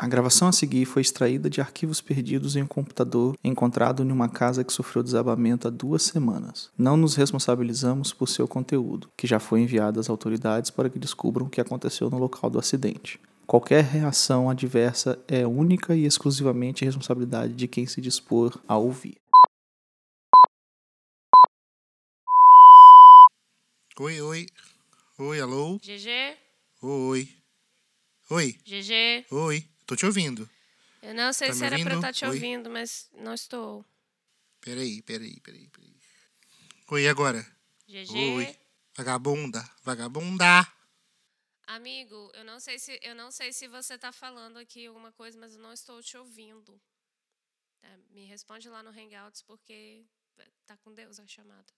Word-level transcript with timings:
A 0.00 0.06
gravação 0.06 0.46
a 0.46 0.52
seguir 0.52 0.84
foi 0.84 1.02
extraída 1.02 1.50
de 1.50 1.60
arquivos 1.60 2.00
perdidos 2.00 2.54
em 2.54 2.62
um 2.62 2.68
computador 2.68 3.36
encontrado 3.42 4.00
em 4.04 4.12
uma 4.12 4.28
casa 4.28 4.62
que 4.62 4.72
sofreu 4.72 5.02
desabamento 5.02 5.66
há 5.66 5.70
duas 5.72 6.04
semanas. 6.04 6.70
Não 6.78 6.96
nos 6.96 7.16
responsabilizamos 7.16 8.12
por 8.12 8.28
seu 8.28 8.46
conteúdo, 8.46 9.10
que 9.16 9.26
já 9.26 9.40
foi 9.40 9.60
enviado 9.60 9.98
às 9.98 10.08
autoridades 10.08 10.70
para 10.70 10.88
que 10.88 11.00
descubram 11.00 11.46
o 11.46 11.50
que 11.50 11.60
aconteceu 11.60 12.08
no 12.08 12.16
local 12.16 12.48
do 12.48 12.60
acidente. 12.60 13.18
Qualquer 13.44 13.82
reação 13.82 14.48
adversa 14.48 15.18
é 15.26 15.44
única 15.44 15.96
e 15.96 16.04
exclusivamente 16.04 16.84
responsabilidade 16.84 17.54
de 17.54 17.66
quem 17.66 17.84
se 17.84 18.00
dispor 18.00 18.56
a 18.68 18.76
ouvir. 18.76 19.16
Oi, 23.98 24.20
oi. 24.20 24.46
Oi, 25.18 25.40
alô? 25.40 25.76
GG? 25.78 26.36
Oi. 26.82 27.28
Oi, 28.30 28.56
GG? 28.64 29.26
oi. 29.32 29.64
Tô 29.88 29.96
te 29.96 30.04
ouvindo. 30.04 30.46
Eu 31.00 31.14
não 31.14 31.32
sei 31.32 31.48
Tá 31.48 31.54
se 31.54 31.64
era 31.64 31.70
pra 31.78 31.78
eu 31.78 31.96
ouvindo? 31.96 32.06
estar 32.06 32.12
te 32.12 32.24
Oi? 32.26 32.34
ouvindo, 32.36 32.68
mas 32.68 33.08
não 33.14 33.32
estou. 33.32 33.82
Peraí, 34.60 35.00
peraí, 35.00 35.40
peraí, 35.40 35.66
peraí. 35.70 35.96
Oi, 36.90 37.02
e 37.04 37.08
agora? 37.08 37.40
GG? 37.88 38.14
Oi. 38.34 38.56
Vagabunda, 38.94 39.66
vagabunda. 39.82 40.70
Amigo, 41.66 42.30
eu 42.34 42.44
não 42.44 42.60
sei 42.60 42.78
se 42.78 43.00
eu 43.02 43.14
não 43.14 43.30
sei 43.30 43.50
se 43.50 43.66
você 43.66 43.96
tá 43.96 44.12
falando 44.12 44.58
aqui 44.58 44.86
alguma 44.86 45.10
coisa, 45.12 45.38
mas 45.38 45.54
eu 45.54 45.60
não 45.60 45.72
estou 45.72 46.02
te 46.02 46.18
ouvindo. 46.18 46.78
Tá, 47.80 47.88
me 48.10 48.26
responde 48.26 48.68
lá 48.68 48.82
no 48.82 48.90
Hangouts 48.90 49.40
porque 49.40 50.04
tá 50.66 50.76
com 50.76 50.92
Deus 50.92 51.18
a 51.18 51.26
chamada. 51.26 51.72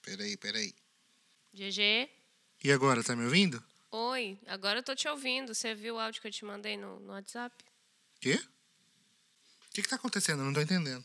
Peraí, 0.00 0.34
peraí. 0.38 0.74
GG? 1.52 2.08
E 2.64 2.72
agora, 2.72 3.04
tá 3.04 3.14
me 3.14 3.24
ouvindo? 3.24 3.62
Oi, 3.90 4.38
agora 4.46 4.80
eu 4.80 4.82
tô 4.82 4.94
te 4.94 5.08
ouvindo. 5.08 5.54
Você 5.54 5.74
viu 5.74 5.94
o 5.96 5.98
áudio 5.98 6.20
que 6.20 6.28
eu 6.28 6.32
te 6.32 6.44
mandei 6.44 6.76
no, 6.76 6.98
no 7.00 7.12
WhatsApp? 7.12 7.54
Quê? 8.20 8.34
O 8.34 9.74
que 9.74 9.82
que 9.82 9.88
tá 9.88 9.96
acontecendo? 9.96 10.40
Eu 10.40 10.46
não 10.46 10.52
tô 10.52 10.60
entendendo. 10.60 11.04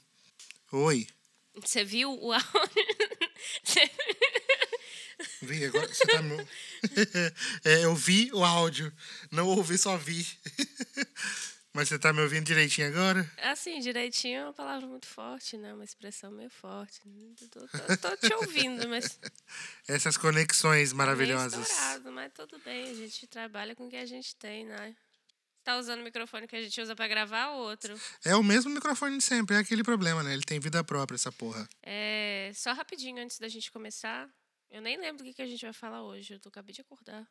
Oi. 0.72 1.08
Você 1.56 1.84
viu 1.84 2.12
o 2.14 2.32
áudio? 2.34 2.50
Você- 3.64 3.92
Vi, 5.44 5.66
agora 5.66 5.88
você 5.88 6.06
tá 6.08 6.22
me... 6.22 6.36
é, 7.66 7.84
eu 7.86 7.96
vi 7.96 8.32
o 8.34 8.44
áudio. 8.44 8.92
Não 9.32 9.48
ouvi, 9.48 9.78
só 9.78 9.98
vi. 9.98 10.26
Mas 11.74 11.88
você 11.88 11.98
tá 11.98 12.12
me 12.12 12.22
ouvindo 12.22 12.44
direitinho 12.46 12.88
agora? 12.90 13.30
Assim, 13.38 13.80
direitinho 13.80 14.40
é 14.40 14.44
uma 14.44 14.54
palavra 14.54 14.86
muito 14.86 15.06
forte, 15.08 15.58
né? 15.58 15.74
Uma 15.74 15.86
expressão 15.86 16.30
meio 16.30 16.50
forte. 16.50 17.00
Tô, 17.50 17.66
tô- 17.68 17.98
tô 17.98 18.18
te 18.18 18.34
ouvindo, 18.34 18.90
mas 18.90 19.18
Essas 19.88 20.18
conexões 20.18 20.90
meio 20.92 20.98
maravilhosas. 20.98 21.70
estourado, 21.70 22.12
mas 22.12 22.32
tudo 22.34 22.60
bem. 22.60 22.90
A 22.90 22.94
gente 22.94 23.26
trabalha 23.28 23.74
com 23.74 23.88
o 23.88 23.90
que 23.90 23.96
a 23.96 24.06
gente 24.06 24.36
tem, 24.36 24.66
né? 24.66 24.96
Tá 25.64 25.78
usando 25.78 26.02
o 26.02 26.04
microfone 26.04 26.48
que 26.48 26.56
a 26.56 26.62
gente 26.62 26.82
usa 26.82 26.94
pra 26.96 27.08
gravar 27.08 27.52
ou 27.52 27.70
outro? 27.70 27.98
É 28.26 28.36
o 28.36 28.44
mesmo 28.44 28.70
microfone 28.72 29.18
de 29.18 29.24
sempre, 29.24 29.56
é 29.56 29.60
aquele 29.60 29.84
problema, 29.84 30.24
né? 30.24 30.34
Ele 30.34 30.44
tem 30.44 30.60
vida 30.60 30.84
própria, 30.84 31.16
essa 31.16 31.32
porra. 31.32 31.70
É, 31.84 32.52
só 32.54 32.74
rapidinho 32.74 33.22
antes 33.24 33.38
da 33.40 33.48
gente 33.48 33.72
começar. 33.72 34.28
Eu 34.70 34.82
nem 34.82 34.98
lembro 34.98 35.20
do 35.20 35.24
que, 35.24 35.34
que 35.36 35.42
a 35.42 35.48
gente 35.48 35.62
vai 35.64 35.74
falar 35.74 36.04
hoje. 36.04 36.34
Eu 36.34 36.40
tô, 36.40 36.50
acabei 36.50 36.74
de 36.74 36.82
acordar. 36.82 37.26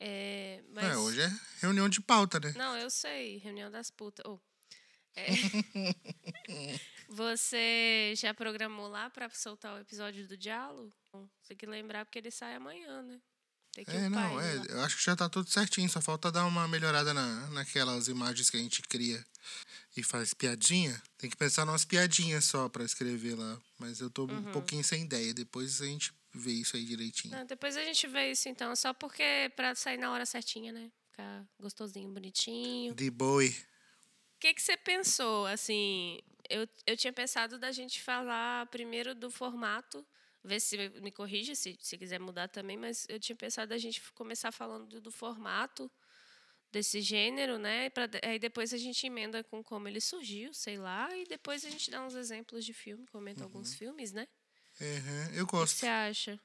É, 0.00 0.60
mas... 0.70 0.84
É, 1.18 1.26
hoje 1.26 1.34
é 1.34 1.40
reunião 1.60 1.88
de 1.88 2.00
pauta, 2.00 2.40
né? 2.40 2.52
Não, 2.56 2.76
eu 2.76 2.90
sei. 2.90 3.38
Reunião 3.38 3.70
das 3.70 3.90
putas. 3.90 4.24
Oh. 4.26 4.38
É. 5.16 5.26
Você 7.08 8.14
já 8.16 8.34
programou 8.34 8.88
lá 8.88 9.08
pra 9.10 9.30
soltar 9.30 9.74
o 9.74 9.78
episódio 9.78 10.26
do 10.26 10.36
Diálogo? 10.36 10.92
Tem 11.46 11.56
que 11.56 11.66
lembrar 11.66 12.04
porque 12.04 12.18
ele 12.18 12.30
sai 12.30 12.54
amanhã, 12.56 13.02
né? 13.02 13.20
É, 13.86 14.08
não, 14.08 14.40
é. 14.40 14.54
lá. 14.54 14.64
Eu 14.68 14.80
acho 14.82 14.96
que 14.96 15.04
já 15.04 15.16
tá 15.16 15.28
tudo 15.28 15.50
certinho, 15.50 15.88
só 15.88 16.00
falta 16.00 16.30
dar 16.30 16.46
uma 16.46 16.68
melhorada 16.68 17.12
na, 17.12 17.48
naquelas 17.50 18.06
imagens 18.08 18.48
que 18.48 18.56
a 18.56 18.60
gente 18.60 18.82
cria 18.82 19.24
e 19.96 20.02
faz 20.02 20.32
piadinha. 20.32 21.00
Tem 21.18 21.28
que 21.28 21.36
pensar 21.36 21.64
numas 21.64 21.84
piadinhas 21.84 22.44
só 22.44 22.68
pra 22.68 22.84
escrever 22.84 23.34
lá. 23.36 23.60
Mas 23.78 24.00
eu 24.00 24.08
tô 24.10 24.26
Uhum. 24.26 24.38
um 24.48 24.52
pouquinho 24.52 24.84
sem 24.84 25.02
ideia. 25.02 25.34
Depois 25.34 25.80
a 25.82 25.86
gente 25.86 26.12
vê 26.32 26.52
isso 26.52 26.76
aí 26.76 26.84
direitinho. 26.84 27.36
Ah, 27.36 27.44
depois 27.44 27.76
a 27.76 27.82
gente 27.84 28.06
vê 28.06 28.30
isso 28.30 28.48
então, 28.48 28.74
só 28.76 28.92
porque 28.94 29.52
pra 29.56 29.74
sair 29.74 29.98
na 29.98 30.10
hora 30.12 30.24
certinha, 30.24 30.72
né? 30.72 30.90
Ficar 31.14 31.46
gostosinho, 31.60 32.10
bonitinho. 32.12 32.92
De 32.92 33.08
boi. 33.08 33.50
O 33.50 34.40
que, 34.40 34.52
que 34.52 34.60
você 34.60 34.76
pensou? 34.76 35.46
Assim, 35.46 36.18
eu, 36.50 36.68
eu 36.84 36.96
tinha 36.96 37.12
pensado 37.12 37.56
da 37.56 37.70
gente 37.70 38.02
falar 38.02 38.66
primeiro 38.66 39.14
do 39.14 39.30
formato, 39.30 40.04
ver 40.42 40.58
se 40.58 40.76
me 41.00 41.12
corrige, 41.12 41.54
se, 41.54 41.78
se 41.80 41.96
quiser 41.96 42.18
mudar 42.18 42.48
também, 42.48 42.76
mas 42.76 43.06
eu 43.08 43.20
tinha 43.20 43.36
pensado 43.36 43.68
da 43.68 43.78
gente 43.78 44.02
começar 44.12 44.50
falando 44.50 44.86
do, 44.88 45.00
do 45.00 45.12
formato 45.12 45.88
desse 46.72 47.00
gênero, 47.00 47.58
né? 47.58 47.90
Pra, 47.90 48.08
aí 48.24 48.40
depois 48.40 48.74
a 48.74 48.76
gente 48.76 49.06
emenda 49.06 49.44
com 49.44 49.62
como 49.62 49.86
ele 49.86 50.00
surgiu, 50.00 50.52
sei 50.52 50.78
lá, 50.78 51.16
e 51.16 51.24
depois 51.26 51.64
a 51.64 51.70
gente 51.70 51.92
dá 51.92 52.04
uns 52.04 52.16
exemplos 52.16 52.64
de 52.64 52.72
filme, 52.74 53.06
comenta 53.06 53.44
alguns 53.44 53.72
filmes, 53.72 54.10
né? 54.10 54.26
Uhum, 54.80 55.34
eu 55.36 55.44
O 55.44 55.46
que 55.46 55.52
gosto. 55.52 55.76
você 55.76 55.86
acha? 55.86 56.40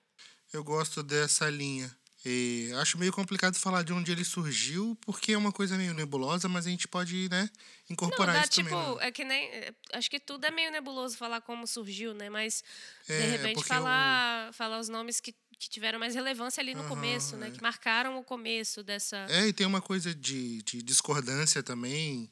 Eu 0.54 0.64
gosto 0.64 1.02
dessa 1.02 1.50
linha. 1.50 1.99
E 2.26 2.70
acho 2.82 2.98
meio 2.98 3.14
complicado 3.14 3.56
falar 3.56 3.82
de 3.82 3.94
onde 3.94 4.12
ele 4.12 4.26
surgiu, 4.26 4.98
porque 5.02 5.32
é 5.32 5.38
uma 5.38 5.54
coisa 5.54 5.78
meio 5.78 5.94
nebulosa, 5.94 6.50
mas 6.50 6.68
a 6.68 6.70
gente 6.70 6.86
pode, 6.88 7.30
né, 7.30 7.50
Não, 7.88 7.94
incorporar 7.94 8.36
dá 8.36 8.42
isso 8.42 8.52
tipo, 8.52 8.70
também. 8.70 8.96
né? 8.98 9.08
é 9.08 9.12
que 9.12 9.24
nem. 9.24 9.46
é, 9.48 9.74
Acho 9.94 10.10
que 10.10 10.20
tudo 10.20 10.46
é 10.46 10.52
meio 10.52 10.70
nebuloso 10.70 11.16
falar 11.16 11.40
como 11.40 11.66
surgiu, 11.66 12.14
né? 12.14 12.30
Mas, 12.30 12.62
de 13.08 13.14
É, 13.14 13.26
repente, 13.28 13.64
falar, 13.64 14.52
falar 14.54 14.80
os 14.80 14.90
nomes 14.90 15.22
que, 15.22 15.34
que 15.58 15.70
tiveram 15.70 15.98
mais 15.98 16.14
relevância 16.14 16.60
ali 16.60 16.74
no 16.74 16.82
Aham, 16.82 16.90
começo, 16.90 17.38
né? 17.38 17.48
é. 17.48 17.52
Que 17.52 17.62
marcaram 17.62 18.18
o 18.20 18.24
começo 18.24 18.84
dessa. 18.84 19.16
É, 19.30 19.48
e 19.48 19.54
tem 19.54 19.66
uma 19.66 19.82
coisa 19.82 20.14
de, 20.14 20.62
de 20.64 20.84
discordância 20.84 21.64
também 21.64 22.30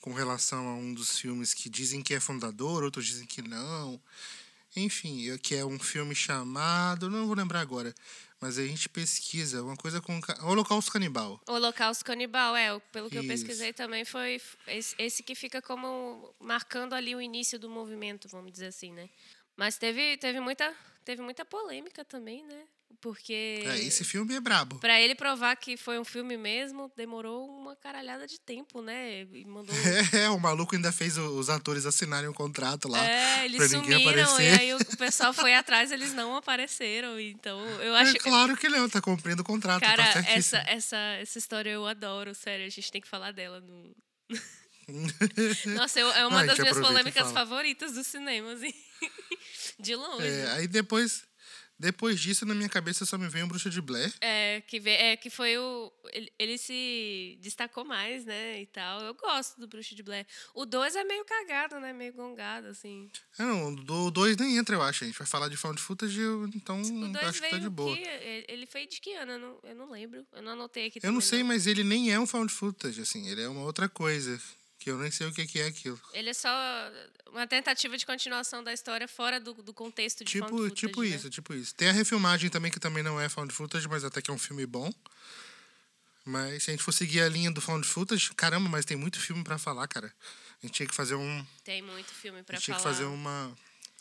com 0.00 0.12
relação 0.12 0.68
a 0.68 0.74
um 0.74 0.94
dos 0.94 1.18
filmes 1.18 1.52
que 1.52 1.68
dizem 1.68 2.02
que 2.02 2.14
é 2.14 2.20
fundador, 2.20 2.84
outros 2.84 3.04
dizem 3.06 3.26
que 3.26 3.42
não. 3.42 4.00
Enfim, 4.76 5.22
eu- 5.22 5.38
que 5.38 5.54
é 5.54 5.64
um 5.64 5.78
filme 5.78 6.14
chamado. 6.14 7.08
Não 7.10 7.26
vou 7.26 7.34
lembrar 7.36 7.60
agora. 7.60 7.94
Mas 8.44 8.58
a 8.58 8.66
gente 8.66 8.90
pesquisa 8.90 9.62
uma 9.62 9.74
coisa 9.74 10.02
com. 10.02 10.20
ca- 10.20 10.36
Holocausto 10.44 10.92
Canibal. 10.92 11.40
Holocausto 11.48 12.04
Canibal, 12.04 12.54
é, 12.54 12.78
pelo 12.92 13.08
que 13.08 13.16
eu 13.16 13.22
Isso. 13.22 13.28
pesquisei 13.30 13.72
também, 13.72 14.04
foi 14.04 14.38
esse 14.98 15.22
que 15.22 15.34
fica 15.34 15.62
como 15.62 16.34
marcando 16.38 16.92
ali 16.92 17.14
o 17.16 17.22
início 17.22 17.58
do 17.58 17.70
movimento, 17.70 18.28
vamos 18.28 18.52
dizer 18.52 18.66
assim, 18.66 18.92
né? 18.92 19.08
Mas 19.56 19.78
teve, 19.78 20.18
teve, 20.18 20.40
muita, 20.40 20.76
teve 21.06 21.22
muita 21.22 21.42
polêmica 21.42 22.04
também, 22.04 22.44
né? 22.44 22.66
Porque. 23.00 23.62
É, 23.66 23.78
esse 23.80 24.04
filme 24.04 24.34
é 24.34 24.40
brabo. 24.40 24.78
Pra 24.78 25.00
ele 25.00 25.14
provar 25.14 25.54
que 25.56 25.76
foi 25.76 25.98
um 25.98 26.04
filme 26.04 26.36
mesmo, 26.36 26.90
demorou 26.96 27.48
uma 27.48 27.74
caralhada 27.76 28.26
de 28.26 28.38
tempo, 28.40 28.80
né? 28.82 29.22
E 29.32 29.44
mandou. 29.44 29.74
É, 30.14 30.28
o 30.30 30.38
maluco 30.38 30.74
ainda 30.74 30.92
fez 30.92 31.16
os 31.18 31.48
atores 31.50 31.86
assinarem 31.86 32.28
um 32.28 32.32
contrato 32.32 32.88
lá. 32.88 33.04
É, 33.04 33.44
eles 33.44 33.70
sumiram 33.70 34.40
e 34.40 34.48
aí 34.60 34.74
o 34.74 34.96
pessoal 34.96 35.32
foi 35.32 35.54
atrás, 35.54 35.90
eles 35.92 36.12
não 36.14 36.36
apareceram. 36.36 37.18
Então, 37.18 37.60
eu 37.80 37.94
É 37.96 38.00
acho. 38.02 38.14
claro 38.18 38.56
que 38.56 38.68
não, 38.68 38.88
tá 38.88 39.00
cumprindo 39.00 39.42
o 39.42 39.44
contrato, 39.44 39.80
Cara, 39.80 40.02
tá 40.12 40.20
essa, 40.30 40.58
essa, 40.66 40.96
essa 40.96 41.38
história 41.38 41.70
eu 41.70 41.86
adoro, 41.86 42.34
sério. 42.34 42.64
A 42.66 42.68
gente 42.68 42.90
tem 42.92 43.00
que 43.00 43.08
falar 43.08 43.32
dela. 43.32 43.60
No... 43.60 43.94
Nossa, 45.74 45.98
eu- 46.00 46.10
é 46.12 46.26
uma 46.26 46.40
Não, 46.40 46.46
das 46.46 46.58
minhas 46.58 46.78
polêmicas 46.78 47.32
favoritas 47.32 47.92
do 47.92 48.04
cinema, 48.04 48.52
assim. 48.52 48.72
De 49.80 49.94
longe. 49.96 50.26
É, 50.26 50.50
aí 50.52 50.68
depois, 50.68 51.24
depois 51.84 52.18
disso, 52.20 52.44
na 52.46 52.54
minha 52.54 52.68
cabeça 52.68 53.04
só 53.04 53.16
me 53.18 53.28
vem 53.28 53.42
o 53.42 53.46
Bruxa 53.46 53.70
de 53.70 53.80
Blair. 53.80 54.12
É, 54.20 54.60
que, 54.66 54.80
vê- 54.80 54.90
é, 54.96 55.16
que 55.16 55.30
foi 55.30 55.56
o. 55.58 55.92
Ele, 56.12 56.32
ele 56.38 56.58
se 56.58 57.38
destacou 57.40 57.84
mais, 57.84 58.24
né? 58.24 58.60
E 58.60 58.66
tal. 58.66 59.00
Eu 59.02 59.14
gosto 59.14 59.60
do 59.60 59.68
Bruxo 59.68 59.94
de 59.94 60.02
Blair. 60.02 60.26
O 60.54 60.64
2 60.66 60.96
é 60.96 61.04
meio 61.04 61.24
cagado, 61.24 61.78
né? 61.80 61.92
Meio 61.92 62.12
gongado, 62.12 62.68
assim. 62.68 63.10
Ah, 63.38 63.44
não, 63.44 63.74
do 63.74 64.10
2 64.10 64.36
nem 64.36 64.56
entra, 64.56 64.74
eu 64.76 64.82
acho. 64.82 65.04
A 65.04 65.06
gente 65.06 65.18
vai 65.18 65.26
falar 65.26 65.48
de 65.48 65.56
found 65.56 65.80
footage, 65.80 66.20
então 66.54 66.80
O 66.80 67.12
2 67.12 67.16
acho 67.26 67.42
que 67.42 67.50
tá 67.50 67.58
de 67.58 67.68
boa. 67.68 67.94
que. 67.96 68.02
Ele 68.48 68.66
foi 68.66 68.86
de 68.86 69.00
que 69.00 69.12
ano? 69.14 69.32
Eu 69.32 69.38
não, 69.38 69.58
eu 69.64 69.74
não 69.74 69.90
lembro. 69.90 70.26
Eu 70.32 70.42
não 70.42 70.52
anotei 70.52 70.86
aqui. 70.86 71.00
Eu 71.02 71.12
não 71.12 71.20
sei, 71.20 71.42
mas 71.42 71.66
ele 71.66 71.84
nem 71.84 72.12
é 72.12 72.18
um 72.18 72.26
found 72.26 72.52
footage, 72.52 73.00
assim. 73.00 73.28
Ele 73.28 73.42
é 73.42 73.48
uma 73.48 73.62
outra 73.62 73.88
coisa, 73.88 74.40
que 74.84 74.90
eu 74.90 74.98
nem 74.98 75.10
sei 75.10 75.26
o 75.26 75.32
que 75.32 75.58
é 75.58 75.66
aquilo. 75.66 75.98
Ele 76.12 76.28
é 76.28 76.34
só 76.34 76.46
uma 77.28 77.46
tentativa 77.46 77.96
de 77.96 78.04
continuação 78.04 78.62
da 78.62 78.70
história 78.70 79.08
fora 79.08 79.40
do, 79.40 79.54
do 79.54 79.72
contexto 79.72 80.22
de 80.22 80.38
found 80.38 80.44
Tipo, 80.52 80.58
footage, 80.58 80.74
tipo 80.74 81.00
né? 81.02 81.08
isso, 81.08 81.30
tipo 81.30 81.54
isso. 81.54 81.74
Tem 81.74 81.88
a 81.88 81.92
refilmagem 81.92 82.50
também, 82.50 82.70
que 82.70 82.78
também 82.78 83.02
não 83.02 83.18
é 83.18 83.30
found 83.30 83.50
footage, 83.54 83.88
mas 83.88 84.04
até 84.04 84.20
que 84.20 84.30
é 84.30 84.34
um 84.34 84.38
filme 84.38 84.66
bom. 84.66 84.92
Mas 86.22 86.64
se 86.64 86.70
a 86.70 86.74
gente 86.74 86.82
for 86.82 86.92
seguir 86.92 87.22
a 87.22 87.28
linha 87.30 87.50
do 87.50 87.62
found 87.62 87.86
footage, 87.86 88.34
caramba, 88.34 88.68
mas 88.68 88.84
tem 88.84 88.94
muito 88.94 89.18
filme 89.18 89.42
pra 89.42 89.56
falar, 89.56 89.88
cara. 89.88 90.12
A 90.62 90.66
gente 90.66 90.74
tinha 90.76 90.86
que 90.86 90.94
fazer 90.94 91.14
um... 91.14 91.46
Tem 91.64 91.80
muito 91.80 92.12
filme 92.12 92.40
A 92.40 92.44
pra 92.44 92.56
gente 92.56 92.66
tinha 92.66 92.78
falar. 92.78 92.90
que 92.90 92.96
fazer 92.98 93.08
uma 93.08 93.56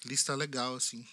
lista 0.05 0.35
legal, 0.35 0.75
assim. 0.75 1.07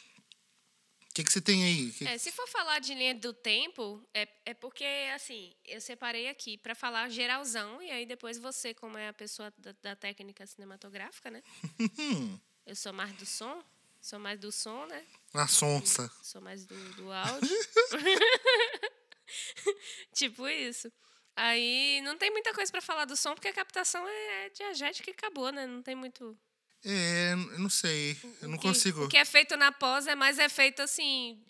O 1.10 1.14
que, 1.14 1.24
que 1.24 1.32
você 1.32 1.40
tem 1.40 1.64
aí? 1.64 1.90
Que- 1.92 2.06
É, 2.06 2.16
se 2.18 2.30
for 2.30 2.46
falar 2.48 2.78
de 2.78 2.94
linha 2.94 3.14
do 3.16 3.32
tempo, 3.32 4.00
é, 4.14 4.28
é 4.46 4.54
porque, 4.54 4.84
assim, 5.14 5.52
eu 5.64 5.80
separei 5.80 6.28
aqui 6.28 6.56
pra 6.56 6.72
falar 6.74 7.08
geralzão, 7.08 7.82
e 7.82 7.90
aí 7.90 8.06
depois 8.06 8.38
você, 8.38 8.72
como 8.72 8.96
é 8.96 9.08
a 9.08 9.12
pessoa 9.12 9.52
da, 9.58 9.74
da 9.82 9.96
técnica 9.96 10.46
cinematográfica, 10.46 11.28
né? 11.30 11.42
eu 12.64 12.76
sou 12.76 12.92
mais 12.92 13.12
do 13.14 13.26
som, 13.26 13.62
sou 14.00 14.20
mais 14.20 14.38
do 14.38 14.52
som, 14.52 14.86
né? 14.86 15.04
A 15.34 15.48
sonsa. 15.48 16.08
Sou 16.22 16.40
mais 16.40 16.64
do, 16.64 16.76
do 16.94 17.12
áudio. 17.12 17.50
tipo 20.14 20.48
isso. 20.48 20.90
Aí 21.36 22.00
não 22.02 22.16
tem 22.16 22.30
muita 22.30 22.54
coisa 22.54 22.70
pra 22.70 22.80
falar 22.80 23.04
do 23.04 23.16
som, 23.16 23.34
porque 23.34 23.48
a 23.48 23.52
captação 23.52 24.06
é 24.06 24.50
diagética 24.50 25.10
e 25.10 25.12
acabou, 25.12 25.50
né? 25.50 25.66
Não 25.66 25.82
tem 25.82 25.96
muito. 25.96 26.38
É, 26.84 27.34
não 27.58 27.68
sei. 27.68 28.16
Eu 28.40 28.48
não 28.48 28.56
o 28.56 28.60
que, 28.60 28.68
consigo. 28.68 29.04
O 29.04 29.08
que 29.08 29.16
é 29.16 29.24
feito 29.24 29.56
na 29.56 29.70
pós 29.70 30.06
é 30.06 30.14
mais 30.14 30.38
é 30.38 30.48
feito 30.48 30.80
assim. 30.80 31.42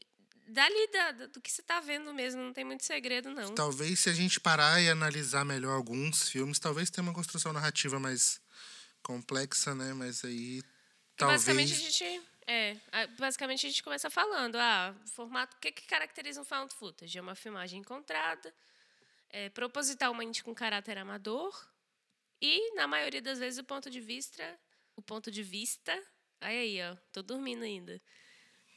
Dali 0.49 0.87
da, 0.88 1.12
do 1.27 1.41
que 1.41 1.50
você 1.50 1.62
tá 1.62 1.79
vendo 1.79 2.12
mesmo, 2.12 2.43
não 2.43 2.53
tem 2.53 2.65
muito 2.65 2.85
segredo, 2.85 3.31
não. 3.31 3.55
Talvez 3.55 4.00
se 4.00 4.11
a 4.11 4.12
gente 4.12 4.41
parar 4.41 4.81
e 4.81 4.88
analisar 4.88 5.44
melhor 5.44 5.77
alguns 5.77 6.29
filmes, 6.29 6.59
talvez 6.59 6.91
tenha 6.91 7.03
uma 7.03 7.15
construção 7.15 7.53
narrativa 7.53 8.00
mais 8.00 8.41
complexa, 9.03 9.75
né? 9.75 9.93
Mas 9.93 10.25
aí. 10.25 10.62
Que 11.17 11.25
Basicamente 11.25 11.73
a 11.73 11.77
Talvez. 11.77 11.97
gente. 11.97 12.31
É, 12.47 12.77
basicamente 13.17 13.65
a 13.65 13.69
gente 13.69 13.82
começa 13.82 14.11
falando, 14.11 14.56
ah, 14.56 14.93
formato, 15.15 15.56
o 15.56 15.61
que, 15.61 15.71
que 15.71 15.87
caracteriza 15.87 16.41
um 16.41 16.44
found 16.44 16.75
footage? 16.75 17.17
É 17.17 17.21
uma 17.21 17.37
filmagem 17.37 17.79
encontrada, 17.79 18.53
é, 19.29 19.49
propositalmente 19.50 20.43
com 20.43 20.53
caráter 20.53 20.99
amador 20.99 21.55
e, 22.43 22.75
na 22.75 22.88
maioria 22.88 23.23
das 23.23 23.38
vezes, 23.38 23.61
o 23.61 23.65
ponto 23.65 23.88
de 23.88 24.00
vista, 24.00 24.43
o 25.00 25.02
ponto 25.02 25.31
de 25.31 25.43
vista, 25.43 25.93
aí 26.41 26.79
aí, 26.79 26.91
ó, 26.93 26.97
tô 27.12 27.23
dormindo 27.23 27.62
ainda, 27.64 28.00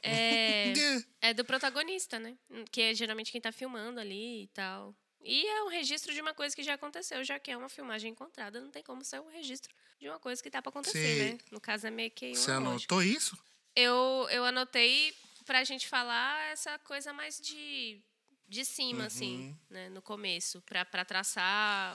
é, 0.02 0.72
É, 1.20 1.32
do 1.32 1.44
protagonista, 1.44 2.18
né? 2.18 2.36
Que 2.70 2.82
é 2.82 2.94
geralmente 2.94 3.32
quem 3.32 3.40
tá 3.40 3.50
filmando 3.52 3.98
ali 4.00 4.42
e 4.42 4.46
tal. 4.48 4.94
E 5.22 5.46
é 5.46 5.62
um 5.64 5.68
registro 5.68 6.12
de 6.12 6.20
uma 6.20 6.34
coisa 6.34 6.54
que 6.54 6.62
já 6.62 6.74
aconteceu, 6.74 7.24
já 7.24 7.38
que 7.38 7.50
é 7.50 7.56
uma 7.56 7.68
filmagem 7.70 8.10
encontrada, 8.10 8.60
não 8.60 8.70
tem 8.70 8.82
como 8.82 9.02
ser 9.02 9.20
um 9.20 9.30
registro 9.30 9.74
de 9.98 10.06
uma 10.08 10.18
coisa 10.18 10.42
que 10.42 10.50
tá 10.50 10.60
pra 10.60 10.68
acontecer, 10.68 10.98
Você- 10.98 11.32
né? 11.32 11.38
No 11.50 11.60
caso 11.60 11.86
é 11.86 11.90
meio 11.90 12.10
que 12.10 12.34
Você 12.34 12.50
uma 12.50 12.58
lógica. 12.58 12.94
anotou 12.94 13.02
isso? 13.02 13.38
Eu, 13.74 14.26
eu 14.30 14.44
anotei 14.44 15.14
pra 15.46 15.64
gente 15.64 15.88
falar 15.88 16.50
essa 16.52 16.78
coisa 16.80 17.12
mais 17.14 17.40
de, 17.40 18.02
de 18.48 18.64
cima, 18.64 19.00
Uhum. 19.00 19.06
assim, 19.06 19.56
né? 19.70 19.88
No 19.88 20.00
começo, 20.02 20.62
pra 20.62 21.04
traçar 21.04 21.42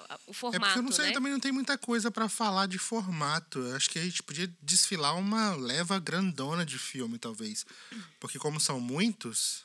a- 0.10 0.20
o 0.28 0.32
É 0.32 0.34
formato, 0.34 0.66
porque 0.66 0.80
eu 0.80 0.84
não 0.84 0.92
sei, 0.92 1.06
né? 1.08 1.12
também 1.12 1.32
não 1.32 1.40
tem 1.40 1.52
muita 1.52 1.78
coisa 1.78 2.10
pra 2.12 2.28
falar 2.28 2.68
de 2.68 2.78
formato. 2.78 3.60
Eu 3.60 3.76
acho 3.76 3.90
que 3.90 4.00
a 4.00 4.04
gente 4.04 4.22
podia 4.24 4.52
desfilar 4.62 5.16
uma 5.18 5.56
leva 5.56 6.00
grandona 6.00 6.66
de 6.66 6.78
filme, 6.78 7.18
talvez. 7.18 7.66
Porque 8.20 8.38
como 8.40 8.60
são 8.60 8.80
muitos, 8.80 9.64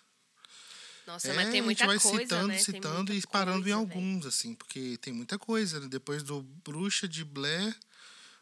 Nossa, 1.07 1.29
é, 1.29 1.33
mas 1.35 1.51
tem 1.51 1.61
a 1.61 1.63
muita 1.65 1.85
gente 1.85 1.87
vai 1.89 1.99
coisa, 1.99 2.23
citando, 2.23 2.49
né? 2.49 2.59
Citando 2.59 3.13
e 3.15 3.23
parando 3.27 3.61
em 3.69 3.73
coisa, 3.73 3.77
alguns, 3.77 4.27
assim, 4.27 4.55
porque 4.55 4.97
tem 4.99 5.13
muita 5.13 5.39
coisa. 5.39 5.81
né? 5.81 5.89
Depois 5.89 6.23
do 6.23 6.43
Bruxa 6.43 7.07
de 7.09 7.25
Blair, 7.25 7.77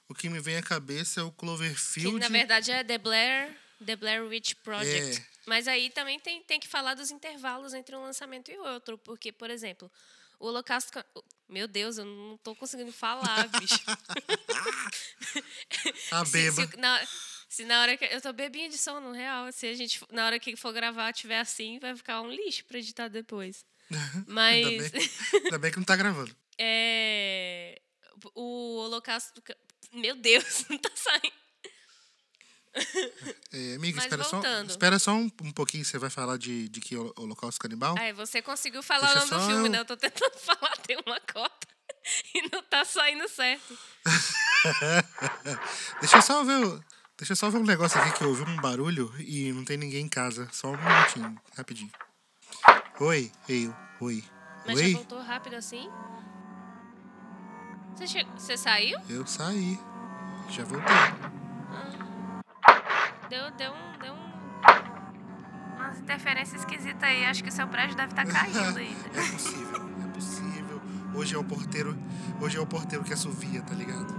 o 0.08 0.14
que 0.14 0.28
me 0.28 0.40
vem 0.40 0.56
à 0.56 0.62
cabeça 0.62 1.20
é 1.20 1.22
o 1.24 1.30
Que, 1.30 1.38
Cloverfield. 1.38 2.18
na 2.18 2.28
verdade, 2.28 2.70
é 2.70 2.84
The 2.84 2.98
Blair, 2.98 3.56
The 3.82 3.96
Blair 3.96 4.24
Witch 4.24 4.54
Project. 4.62 5.18
É. 5.20 5.26
Mas 5.46 5.66
aí 5.68 5.90
também 5.90 6.18
tem, 6.20 6.42
tem 6.42 6.60
que 6.60 6.68
falar 6.68 6.94
dos 6.94 7.10
intervalos 7.10 7.74
entre 7.74 7.94
um 7.96 8.02
lançamento 8.02 8.50
e 8.50 8.58
outro. 8.58 8.96
Porque, 8.98 9.32
por 9.32 9.50
exemplo, 9.50 9.90
o 10.38 10.46
Holocausto... 10.46 10.92
Ca- 10.92 11.04
Meu 11.48 11.66
Deus, 11.68 11.98
eu 11.98 12.04
não 12.04 12.36
tô 12.38 12.54
conseguindo 12.54 12.92
falar, 12.92 13.48
bicho. 13.58 13.80
a 16.12 16.24
Se- 16.26 16.32
beba. 16.32 16.66
Se, 16.66 16.76
na, 16.76 17.06
se 17.48 17.64
na 17.64 17.82
hora 17.82 17.96
que. 17.96 18.04
Eu 18.04 18.20
tô 18.20 18.32
bebinha 18.32 18.68
de 18.68 18.78
sono, 18.78 19.12
real. 19.12 19.50
Se 19.52 19.66
a 19.66 19.74
gente, 19.74 20.00
na 20.10 20.26
hora 20.26 20.38
que 20.38 20.56
for 20.56 20.72
gravar, 20.72 21.12
tiver 21.12 21.40
assim, 21.40 21.78
vai 21.78 21.94
ficar 21.96 22.20
um 22.22 22.30
lixo 22.30 22.64
pra 22.64 22.78
editar 22.78 23.08
depois. 23.08 23.64
Mas. 24.26 24.64
Ainda 24.72 24.90
bem, 24.90 25.10
ainda 25.44 25.58
bem 25.58 25.70
que 25.70 25.76
não 25.78 25.84
tá 25.84 25.96
gravando. 25.96 26.34
é, 26.58 27.80
o 28.34 28.76
Holocausto. 28.78 29.42
Ca- 29.42 29.56
Meu 29.92 30.14
Deus, 30.16 30.64
não 30.70 30.78
tá 30.78 30.90
saindo. 30.94 31.41
É, 33.54 33.74
amiga, 33.74 33.96
Mas 33.96 34.04
espera 34.04 34.24
só, 34.24 34.40
espera 34.66 34.98
só 34.98 35.12
um, 35.12 35.30
um 35.42 35.52
pouquinho, 35.52 35.84
você 35.84 35.98
vai 35.98 36.08
falar 36.08 36.38
de, 36.38 36.70
de 36.70 36.80
que 36.80 36.96
o 36.96 37.12
Holocausto 37.18 37.60
Canibal? 37.60 37.94
Aí 37.98 38.10
você 38.14 38.40
conseguiu 38.40 38.82
falar 38.82 39.10
o 39.10 39.12
Deixa 39.14 39.26
nome 39.26 39.30
do 39.30 39.46
filme, 39.50 39.68
eu- 39.68 39.72
né? 39.72 39.78
Eu 39.80 39.84
tô 39.84 39.94
tentando 39.96 40.32
falar, 40.40 40.74
tem 40.78 40.96
uma 41.06 41.20
cota. 41.20 41.66
E 42.34 42.48
não 42.50 42.62
tá 42.64 42.84
saindo 42.84 43.28
certo. 43.28 43.78
Deixa 46.00 46.16
eu 46.16 46.22
só 46.22 46.42
ver. 46.44 46.64
o- 46.64 46.82
Deixa 47.16 47.32
eu 47.32 47.36
só 47.36 47.48
ver 47.50 47.58
um 47.58 47.64
negócio 47.64 48.00
aqui 48.00 48.10
que 48.18 48.24
eu 48.24 48.28
ouvi 48.30 48.42
um 48.42 48.60
barulho 48.60 49.12
e 49.20 49.52
não 49.52 49.64
tem 49.64 49.76
ninguém 49.76 50.04
em 50.06 50.08
casa. 50.08 50.48
Só 50.50 50.68
um 50.72 50.76
minutinho, 50.76 51.40
rapidinho. 51.56 51.92
Oi, 53.00 53.30
eu, 53.48 53.72
oi. 54.00 54.24
Mas 54.66 54.78
oi, 54.78 54.90
já 54.90 54.96
voltou 54.96 55.20
rápido 55.20 55.54
assim? 55.54 55.88
Você, 57.94 58.06
che... 58.08 58.24
você 58.36 58.56
saiu? 58.56 58.98
eu 59.08 59.24
saí. 59.26 59.78
Já 60.50 60.64
voltei. 60.64 61.41
Deu, 63.32 63.50
deu 63.52 63.72
um. 63.72 63.98
Deu 63.98 64.12
um. 64.12 65.76
Umas 65.76 65.98
interferências 66.00 66.60
esquisitas 66.60 67.02
aí. 67.02 67.24
Acho 67.24 67.42
que 67.42 67.48
o 67.48 67.52
seu 67.52 67.66
prédio 67.66 67.96
deve 67.96 68.10
estar 68.12 68.26
caindo 68.26 68.58
aí. 68.76 68.94
É 69.14 69.32
possível, 69.32 69.90
é 70.04 70.08
possível. 70.12 70.82
Hoje 71.14 71.34
é 71.34 71.38
o 71.38 71.44
porteiro. 71.44 71.96
Hoje 72.42 72.58
é 72.58 72.60
o 72.60 72.66
porteiro 72.66 73.02
que 73.02 73.14
assovia, 73.14 73.62
tá 73.62 73.72
ligado? 73.74 74.14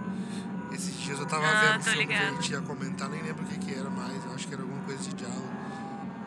Esses 0.72 1.00
dias 1.00 1.20
eu 1.20 1.28
tava 1.28 1.46
Ah, 1.46 1.62
vendo 1.62 1.76
um 1.76 1.84
tô 1.84 1.90
filme 1.92 2.08
que 2.08 2.14
a 2.16 2.30
gente 2.32 2.52
ia 2.54 2.62
comentar, 2.62 3.08
nem 3.08 3.22
lembro 3.22 3.44
o 3.44 3.48
que, 3.48 3.60
que 3.60 3.76
era 3.76 3.88
mais, 3.92 4.26
eu 4.26 4.34
acho 4.34 4.48
que 4.48 4.54
era 4.56 4.64
alguma 4.64 4.82
coisa 4.82 5.04
de 5.04 5.14
diálogo. 5.14 5.54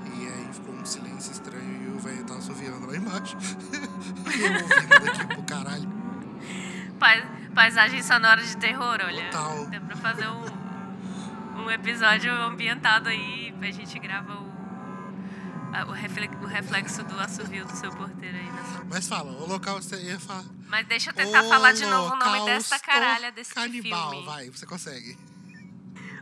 E 0.05 0.29
aí 0.29 0.49
ficou 0.53 0.73
um 0.73 0.85
silêncio 0.87 1.33
estranho 1.33 1.83
e 1.83 1.89
o 1.89 1.99
velho 1.99 2.23
tava 2.25 2.39
assoviando 2.39 2.87
lá 2.87 2.97
embaixo. 2.97 3.37
e 3.37 4.41
eu 4.47 4.53
ouvindo 4.53 5.05
daqui 5.05 5.27
pro 5.27 5.43
caralho. 5.43 5.89
Pais- 7.01 7.25
paisagem 7.53 8.01
sonora 8.01 8.41
de 8.41 8.57
terror, 8.59 9.01
olha. 9.05 9.25
Total. 9.31 9.67
Dá 9.67 9.81
pra 9.81 9.97
fazer 9.97 10.29
um, 10.29 10.45
um 11.67 11.71
episódio 11.71 12.33
ambientado 12.33 13.09
aí. 13.09 13.55
A 13.61 13.71
gente 13.73 13.99
grava 13.99 14.33
o, 14.35 15.89
o, 15.89 15.93
refle- 15.93 16.31
o 16.43 16.47
reflexo 16.47 17.03
do 17.05 17.19
assovio 17.19 17.65
do 17.67 17.73
seu 17.77 17.91
porteiro 17.91 18.37
aí. 18.37 18.49
Mas 18.89 19.09
fala, 19.09 19.31
o 19.33 19.47
local 19.47 19.83
você 19.83 19.97
ia 20.01 20.19
falar. 20.21 20.45
Mas 20.69 20.87
deixa 20.87 21.11
eu 21.11 21.15
tentar 21.15 21.43
falar 21.45 21.73
de 21.73 21.85
novo 21.87 22.15
o 22.15 22.17
nome 22.19 22.45
dessa 22.45 22.79
caralha 22.79 23.31
desse 23.33 23.53
Canibal, 23.55 24.11
filme. 24.11 24.27
vai, 24.27 24.51
você 24.51 24.65
consegue. 24.67 25.17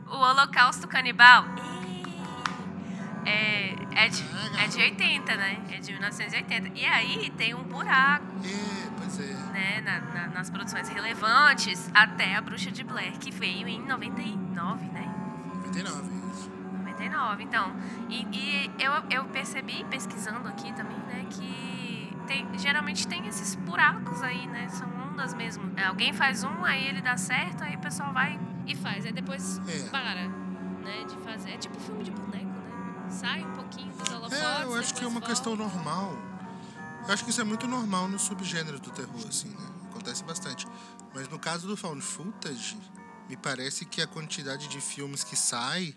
O 0.06 0.16
Holocausto 0.16 0.86
Canibal. 0.88 1.44
É, 3.26 3.74
é, 4.04 4.08
de, 4.08 4.22
é 4.62 4.66
de 4.68 4.78
80, 4.82 5.36
né? 5.36 5.58
É 5.70 5.78
de 5.78 5.92
1980. 5.92 6.78
E 6.78 6.84
aí 6.84 7.30
tem 7.38 7.54
um 7.54 7.62
buraco, 7.62 8.26
É, 8.44 8.88
pois 8.98 9.18
é. 9.20 9.32
né? 9.52 9.80
na- 9.82 10.00
na- 10.00 10.26
nas 10.28 10.50
produções 10.50 10.88
relevantes 10.90 11.90
até 11.94 12.34
a 12.34 12.40
Bruxa 12.42 12.70
de 12.70 12.84
Blair, 12.84 13.12
que 13.18 13.30
veio 13.30 13.66
em 13.66 13.80
99, 13.82 14.84
né? 14.88 15.13
99, 15.82 16.30
isso. 16.32 16.50
99, 16.78 17.42
então. 17.44 17.72
E, 18.08 18.22
e 18.32 18.70
eu, 18.78 18.92
eu 19.10 19.24
percebi, 19.26 19.84
pesquisando 19.90 20.46
aqui 20.48 20.72
também, 20.72 20.96
né, 20.98 21.26
que 21.30 22.12
tem, 22.26 22.46
geralmente 22.58 23.06
tem 23.06 23.26
esses 23.26 23.54
buracos 23.54 24.22
aí, 24.22 24.46
né? 24.46 24.68
São 24.68 24.88
ondas 25.10 25.34
mesmo. 25.34 25.70
É, 25.76 25.84
Alguém 25.84 26.12
faz 26.12 26.42
um, 26.44 26.64
aí 26.64 26.86
ele 26.86 27.02
dá 27.02 27.16
certo, 27.16 27.62
aí 27.62 27.76
o 27.76 27.78
pessoal 27.80 28.12
vai 28.12 28.38
e 28.66 28.74
faz. 28.74 29.04
Aí 29.04 29.12
depois 29.12 29.60
É. 29.68 29.88
para, 29.90 30.28
né, 30.28 31.04
de 31.08 31.16
fazer. 31.18 31.50
É 31.50 31.56
tipo 31.58 31.78
filme 31.80 32.02
de 32.02 32.10
boneco, 32.10 32.46
né? 32.46 33.10
Sai 33.10 33.44
um 33.44 33.52
pouquinho 33.52 33.92
dos 33.92 34.08
holofotes. 34.08 34.38
É, 34.38 34.64
eu 34.64 34.74
acho 34.76 34.94
que 34.94 35.04
é 35.04 35.06
uma 35.06 35.20
depois 35.20 35.38
questão 35.38 35.54
volta. 35.56 35.74
normal. 35.74 36.16
Eu 37.06 37.12
acho 37.12 37.22
que 37.24 37.30
isso 37.30 37.40
é 37.40 37.44
muito 37.44 37.66
normal 37.68 38.08
no 38.08 38.18
subgênero 38.18 38.80
do 38.80 38.90
terror, 38.90 39.26
assim, 39.28 39.48
né? 39.50 39.66
Acontece 39.90 40.24
bastante. 40.24 40.66
Mas 41.14 41.28
no 41.28 41.38
caso 41.38 41.66
do 41.68 41.76
found 41.76 42.00
footage, 42.00 42.78
me 43.28 43.36
parece 43.36 43.84
que 43.86 44.02
a 44.02 44.06
quantidade 44.06 44.68
de 44.68 44.80
filmes 44.80 45.24
que 45.24 45.36
sai 45.36 45.94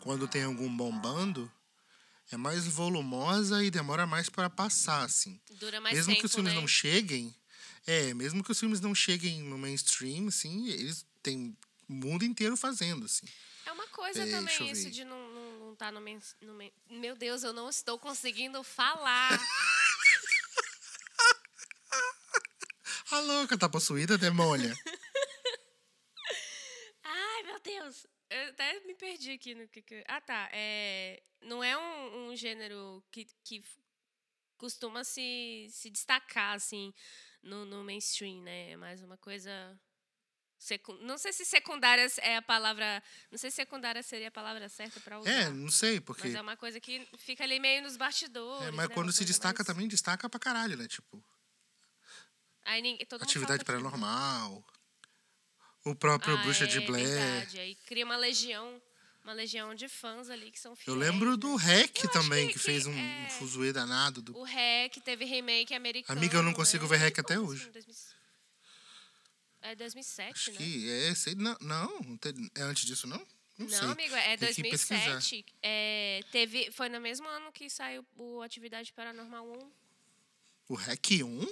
quando 0.00 0.28
tem 0.28 0.44
algum 0.44 0.74
bombando 0.76 1.50
é 2.30 2.36
mais 2.36 2.66
volumosa 2.66 3.62
e 3.62 3.70
demora 3.70 4.06
mais 4.06 4.28
para 4.28 4.48
passar, 4.48 5.04
assim. 5.04 5.40
Dura 5.52 5.80
mais 5.80 5.94
mesmo 5.94 6.12
tempo, 6.12 6.20
que 6.20 6.26
os 6.26 6.34
filmes 6.34 6.54
né? 6.54 6.60
não 6.60 6.66
cheguem, 6.68 7.34
é, 7.86 8.14
mesmo 8.14 8.42
que 8.42 8.50
os 8.52 8.58
filmes 8.58 8.80
não 8.80 8.94
cheguem 8.94 9.42
no 9.42 9.58
mainstream, 9.58 10.28
assim, 10.28 10.68
eles 10.68 11.04
têm 11.22 11.56
o 11.88 11.92
mundo 11.92 12.24
inteiro 12.24 12.56
fazendo, 12.56 13.04
assim. 13.04 13.26
É 13.66 13.72
uma 13.72 13.86
coisa 13.88 14.24
eu 14.24 14.30
também 14.30 14.72
isso 14.72 14.90
de 14.90 15.04
não, 15.04 15.28
não, 15.30 15.58
não 15.68 15.76
tá 15.76 15.92
no, 15.92 16.00
men- 16.00 16.20
no 16.40 16.54
men- 16.54 16.72
Meu 16.90 17.14
Deus, 17.14 17.42
eu 17.44 17.52
não 17.52 17.68
estou 17.68 17.98
conseguindo 17.98 18.62
falar. 18.64 19.30
A 23.10 23.20
louca, 23.20 23.58
tá 23.58 23.68
possuída, 23.68 24.16
demônia? 24.16 24.74
Ai, 27.04 27.42
meu 27.42 27.60
Deus. 27.60 28.06
Eu 28.30 28.51
até 28.62 28.80
me 28.86 28.94
perdi 28.94 29.32
aqui 29.32 29.54
no 29.54 29.66
que. 29.68 29.82
que- 29.82 30.04
Ah, 30.06 30.20
tá. 30.20 30.48
É... 30.52 31.22
Não 31.42 31.62
é 31.62 31.76
um, 31.76 32.28
um 32.30 32.36
gênero 32.36 33.02
que, 33.10 33.26
que 33.44 33.64
costuma 34.56 35.02
se, 35.02 35.66
se 35.70 35.90
destacar, 35.90 36.54
assim, 36.54 36.94
no, 37.42 37.64
no 37.64 37.82
mainstream, 37.82 38.42
né? 38.42 38.70
É 38.70 38.76
mais 38.76 39.02
uma 39.02 39.16
coisa. 39.18 39.78
Secu... 40.56 40.92
Não 41.00 41.18
sei 41.18 41.32
se 41.32 41.44
secundária 41.44 42.06
é 42.18 42.36
a 42.36 42.42
palavra. 42.42 43.02
Não 43.30 43.36
sei 43.38 43.50
se 43.50 43.56
secundária 43.56 44.00
seria 44.02 44.28
a 44.28 44.30
palavra 44.30 44.68
certa 44.68 45.00
para 45.00 45.18
usar. 45.18 45.30
É, 45.30 45.50
não 45.50 45.68
sei, 45.70 46.00
porque. 46.00 46.22
Mas 46.28 46.34
é 46.36 46.40
uma 46.40 46.56
coisa 46.56 46.78
que 46.78 47.08
fica 47.18 47.42
ali 47.42 47.58
meio 47.58 47.82
nos 47.82 47.96
bastidores. 47.96 48.68
É, 48.68 48.70
mas 48.70 48.88
né? 48.88 48.94
quando 48.94 49.06
Uma 49.08 49.12
se 49.12 49.24
destaca 49.24 49.58
mais- 49.58 49.66
também, 49.66 49.88
destaca 49.88 50.28
pra 50.30 50.38
caralho, 50.38 50.76
né? 50.76 50.86
Tipo, 50.86 51.22
Aí 52.64 52.80
ninguém, 52.80 53.04
atividade 53.20 53.64
paranormal. 53.64 54.64
O 55.84 55.94
próprio 55.94 56.36
Ah, 56.36 56.42
Bruxa 56.42 56.66
de 56.66 56.78
é 56.78 56.80
Blair. 56.86 57.06
verdade. 57.08 57.58
Aí 57.58 57.74
cria 57.86 58.04
uma 58.04 58.16
legião. 58.16 58.80
uma 59.24 59.32
legião 59.34 59.72
de 59.72 59.88
fãs 59.88 60.28
ali 60.28 60.50
que 60.50 60.58
são 60.58 60.72
Eu 60.72 60.76
fiéis. 60.76 60.98
lembro 60.98 61.36
do? 61.36 61.54
Rec 61.54 61.96
Eu 62.02 62.10
acho 62.10 62.12
também, 62.12 62.48
que- 62.48 62.54
que, 62.54 62.58
fez 62.58 62.86
um 62.86 62.92
é- 62.92 63.30
fuzuê 63.38 63.72
danado. 63.72 64.20
Do... 64.20 64.36
O 64.36 64.42
REC 64.42 65.00
teve 65.00 65.24
remake 65.24 65.72
americano. 65.74 66.18
Amiga, 66.18 66.38
eu 66.38 66.42
não 66.42 66.52
consigo 66.52 66.82
né? 66.84 66.90
ver 66.90 66.96
REC 66.96 67.14
Que 67.14 67.20
até 67.20 67.38
hoje. 67.38 67.62
assim, 67.62 67.70
2000 67.70 67.94
É 69.60 69.76
2007, 69.76 70.32
Acho 70.32 70.50
né? 70.50 70.56
que 70.56 70.90
é, 70.90 71.14
sei, 71.14 71.36
não, 71.36 71.56
não, 71.60 72.18
é 72.56 72.62
antes 72.62 72.84
disso, 72.84 73.06
não? 73.06 73.16
Não, 73.56 73.66
Não, 73.66 73.68
sei. 73.68 73.78
amigo, 73.90 74.14
é 74.16 74.36
Tem 74.36 74.52
que 74.54 74.62
pesquisar. 74.64 74.96
2007. 75.12 75.44
É, 75.62 76.20
teve, 76.32 76.72
foi 76.72 76.88
no 76.88 77.00
mesmo 77.00 77.28
ano 77.28 77.52
que 77.52 77.70
saiu 77.70 78.04
o 78.16 78.42
Atividade 78.42 78.92
Paranormal 78.92 79.46
1. 79.52 79.70
O 80.68 80.74
Rec 80.74 81.06
1? 81.22 81.46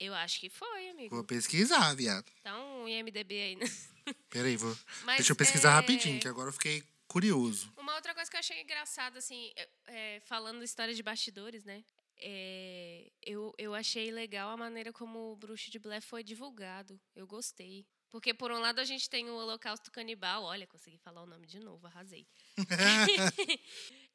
Eu 0.00 0.14
acho 0.14 0.40
que 0.40 0.48
foi, 0.48 0.88
amigo. 0.88 1.14
Vou 1.14 1.22
pesquisar, 1.22 1.94
viado. 1.94 2.24
Dá 2.42 2.58
um 2.58 2.88
IMDB 2.88 3.34
aí, 3.34 3.56
né? 3.56 3.66
Peraí, 4.30 4.56
vou. 4.56 4.74
Mas, 5.04 5.18
Deixa 5.18 5.32
eu 5.32 5.36
pesquisar 5.36 5.72
é, 5.72 5.74
rapidinho, 5.74 6.18
que 6.18 6.26
agora 6.26 6.48
eu 6.48 6.52
fiquei 6.54 6.82
curioso. 7.06 7.70
Uma 7.76 7.94
outra 7.96 8.14
coisa 8.14 8.30
que 8.30 8.34
eu 8.34 8.40
achei 8.40 8.62
engraçada, 8.62 9.18
assim, 9.18 9.52
é, 9.86 10.20
falando 10.20 10.64
história 10.64 10.94
de 10.94 11.02
bastidores, 11.02 11.64
né? 11.64 11.84
É, 12.16 13.10
eu, 13.22 13.52
eu 13.58 13.74
achei 13.74 14.10
legal 14.10 14.48
a 14.48 14.56
maneira 14.56 14.90
como 14.90 15.32
o 15.32 15.36
Bruxo 15.36 15.70
de 15.70 15.78
Blair 15.78 16.02
foi 16.02 16.24
divulgado. 16.24 16.98
Eu 17.14 17.26
gostei. 17.26 17.86
Porque, 18.10 18.32
por 18.32 18.50
um 18.50 18.58
lado, 18.58 18.80
a 18.80 18.84
gente 18.84 19.08
tem 19.08 19.28
o 19.28 19.34
Holocausto 19.34 19.90
Canibal. 19.90 20.44
Olha, 20.44 20.66
consegui 20.66 20.96
falar 20.96 21.22
o 21.22 21.26
nome 21.26 21.46
de 21.46 21.60
novo, 21.60 21.86
arrasei. 21.86 22.26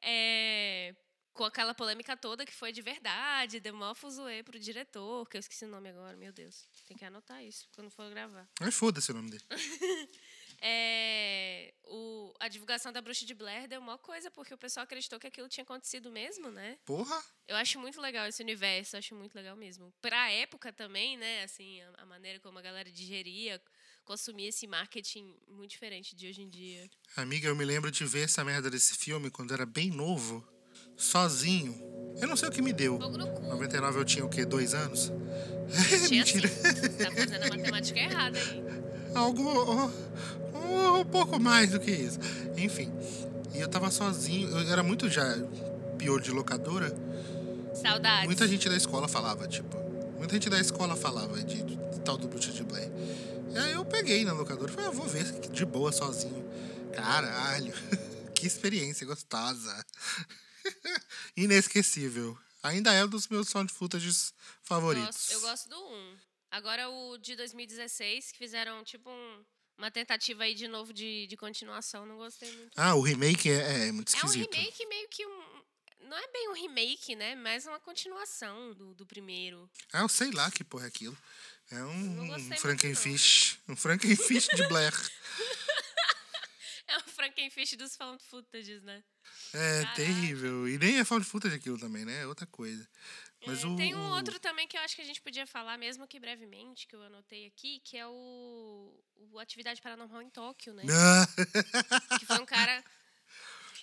É, 0.08 0.94
com 1.36 1.44
aquela 1.44 1.74
polêmica 1.74 2.16
toda 2.16 2.46
que 2.46 2.54
foi 2.54 2.72
de 2.72 2.82
verdade, 2.82 3.60
deu 3.60 3.76
mó 3.76 3.94
fuzuê 3.94 4.42
pro 4.42 4.58
diretor, 4.58 5.30
que 5.30 5.38
eu 5.38 5.40
esqueci 5.40 5.66
o 5.66 5.68
nome 5.68 5.90
agora, 5.90 6.16
meu 6.16 6.32
Deus. 6.32 6.64
Tem 6.88 6.98
que 6.98 7.04
anotar 7.06 7.44
isso 7.44 7.68
quando 7.76 7.92
for 7.92 8.10
gravar. 8.10 8.48
Mas 8.60 8.74
foda-se 8.74 9.12
o 9.12 9.14
nome 9.14 9.30
dele. 9.30 9.44
É, 10.62 11.74
o, 11.84 12.34
a 12.40 12.48
divulgação 12.48 12.92
da 12.92 13.02
Bruxa 13.02 13.26
de 13.26 13.34
Blair 13.34 13.68
deu 13.68 13.80
uma 13.80 13.98
coisa, 13.98 14.32
porque 14.32 14.54
o 14.54 14.58
pessoal 14.58 14.86
acreditou 14.86 15.20
que 15.20 15.28
aquilo 15.28 15.50
tinha 15.50 15.64
acontecido 15.64 16.10
mesmo, 16.10 16.50
né? 16.50 16.80
Porra! 16.86 17.22
Eu 17.46 17.58
acho 17.58 17.78
muito 17.78 18.00
legal 18.00 18.26
esse 18.26 18.42
universo, 18.42 18.96
acho 18.96 19.14
muito 19.14 19.36
legal 19.36 19.56
mesmo. 19.58 19.94
Pra 20.02 20.32
época 20.32 20.72
também, 20.72 21.18
né? 21.18 21.44
Assim, 21.44 21.82
a, 21.82 22.04
a 22.04 22.06
maneira 22.06 22.40
como 22.40 22.58
a 22.58 22.62
galera 22.62 22.90
digeria, 22.90 23.62
consumia 24.06 24.50
esse 24.50 24.66
marketing 24.66 25.38
muito 25.48 25.72
diferente 25.72 26.16
de 26.16 26.28
hoje 26.28 26.42
em 26.42 26.50
dia. 26.50 26.90
Amiga, 27.18 27.48
eu 27.48 27.56
me 27.56 27.66
lembro 27.66 27.92
de 27.92 28.06
ver 28.06 28.24
essa 28.24 28.44
merda 28.44 28.70
desse 28.70 28.96
filme 28.96 29.30
quando 29.30 29.54
era 29.54 29.66
bem 29.66 29.92
novo, 29.92 30.48
sozinho. 30.96 31.76
Eu 32.20 32.28
não 32.28 32.36
sei 32.36 32.50
o 32.50 32.52
que 32.52 32.62
me 32.62 32.72
deu. 32.72 33.00
Fogo 33.00 33.18
no 33.18 33.28
cu. 33.28 33.42
99 33.44 34.00
eu 34.00 34.06
tinha 34.06 34.26
o 34.26 34.30
quê? 34.30 34.46
Dois 34.46 34.74
anos? 34.74 35.12
Tinha 36.08 36.24
assim. 36.24 36.38
Mentira. 36.38 36.50
Tá 36.50 37.12
fazendo 37.12 37.44
a 37.44 37.50
matemática 37.50 38.00
errada 38.00 38.38
aí. 38.38 38.64
Algo. 39.14 39.92
um, 40.54 41.00
um 41.00 41.06
pouco 41.06 41.40
mais 41.40 41.72
do 41.72 41.80
que 41.80 41.92
isso. 41.92 42.20
Enfim. 42.56 42.92
E 43.54 43.60
eu 43.60 43.68
tava 43.68 43.90
sozinho. 43.92 44.50
Eu 44.50 44.72
era 44.72 44.84
muito 44.84 45.10
já 45.10 45.24
pior 45.98 46.22
de 46.22 46.32
locadora. 46.32 46.96
Saudades. 47.74 48.26
Muita 48.26 48.48
gente 48.48 48.70
da 48.70 48.76
escola 48.76 49.08
falava, 49.08 49.48
tipo. 49.48 49.76
Muita 50.18 50.34
gente 50.36 50.50
da 50.50 50.60
escola 50.60 50.96
falava 50.96 51.42
de, 51.42 51.64
de 51.64 52.00
tal 52.02 52.18
do 52.18 52.28
Bruxa 52.28 52.52
de 52.52 52.64
Blair. 52.64 52.90
E 53.52 53.58
aí 53.58 53.72
eu 53.74 53.86
peguei 53.86 54.24
na 54.24 54.34
locadora 54.34 54.72
e 54.72 54.74
falei, 54.74 54.90
ah, 54.90 54.94
vou 54.94 55.08
ver 55.08 55.24
de 55.50 55.66
boa 55.66 55.92
sozinho. 55.92 56.46
Caralho, 56.94 57.74
que 58.34 58.46
experiência 58.46 59.06
gostosa. 59.06 59.76
Inesquecível. 61.38 62.38
Ainda 62.64 62.92
é 62.94 63.04
um 63.06 63.08
dos 63.08 63.28
meus 63.28 63.48
sound 63.50 63.72
footages 63.72 64.34
favoritos. 64.64 65.06
Gosto- 65.28 65.32
eu 65.34 65.42
gosto 65.42 65.70
do 65.70 65.80
1. 65.80 66.18
Agora 66.52 66.90
o 66.90 67.18
de 67.18 67.36
2016, 67.36 68.32
que 68.32 68.38
fizeram 68.38 68.84
tipo 68.84 69.10
um- 69.10 69.46
uma 69.78 69.92
tentativa 69.92 70.44
aí 70.44 70.56
de 70.56 70.68
novo 70.68 70.94
de, 70.94 71.28
de 71.28 71.36
continuação, 71.38 72.06
não 72.06 72.18
gostei 72.18 72.50
muito. 72.56 72.72
Ah, 72.78 72.96
o 72.96 73.02
remake 73.02 73.50
é, 73.50 73.88
é 73.88 73.92
muito 73.92 74.14
É 74.14 74.16
um 74.16 74.26
esquisito. 74.26 74.54
remake 74.54 74.86
meio 74.88 75.08
que 75.10 75.26
um. 75.26 75.64
Não 76.08 76.18
é 76.18 76.28
bem 76.32 76.50
um 76.50 76.54
remake, 76.54 77.16
né? 77.16 77.36
Mas 77.36 77.66
uma 77.66 77.80
continuação 77.80 78.74
do, 78.74 78.94
do 78.94 79.06
primeiro. 79.06 79.70
Ah, 79.92 80.02
eu 80.02 80.10
sei 80.10 80.32
lá 80.32 80.50
que 80.52 80.64
porra 80.64 80.86
é 80.86 80.88
aquilo. 80.88 81.18
É 81.72 81.84
um 81.84 81.94
muito, 81.94 82.58
Frankenfish. 82.62 83.58
Um 83.68 83.76
Frankenfish 83.76 84.48
de 84.56 84.68
Blair. 84.68 84.94
É 86.88 86.98
o 86.98 87.02
Frankenfish 87.02 87.76
dos 87.78 87.96
found 87.96 88.22
footages, 88.24 88.84
né? 88.84 89.04
É 89.54 89.82
Caraca. 89.82 89.96
terrível. 89.96 90.68
E 90.68 90.78
nem 90.78 91.00
é 91.00 91.04
found 91.06 91.26
footage 91.26 91.56
aquilo 91.56 91.80
também, 91.80 92.06
né? 92.06 92.22
É 92.22 92.28
outra 92.28 92.46
coisa. 92.46 92.88
Mas 93.46 93.64
É, 93.64 93.68
o, 93.68 93.76
Tem 93.76 93.96
um 93.96 94.00
o- 94.00 94.16
outro 94.16 94.40
também 94.40 94.68
que 94.68 94.78
eu 94.78 94.82
acho 94.82 94.96
que 94.96 95.02
a 95.02 95.06
gente 95.06 95.22
podia 95.22 95.46
falar, 95.48 95.78
mesmo 95.78 96.08
que 96.08 96.20
brevemente, 96.20 96.88
que 96.88 96.96
eu 96.96 97.02
anotei 97.04 97.48
aqui, 97.48 97.80
que 97.84 97.98
é 97.98 98.06
o, 98.08 99.04
o 99.32 99.40
Atividade 99.40 99.82
Paranormal 99.82 100.22
em 100.22 100.30
Tóquio, 100.30 100.74
né? 100.74 100.84
Que 102.20 102.26
foi 102.26 102.40
um 102.40 102.46
cara. 102.46 102.84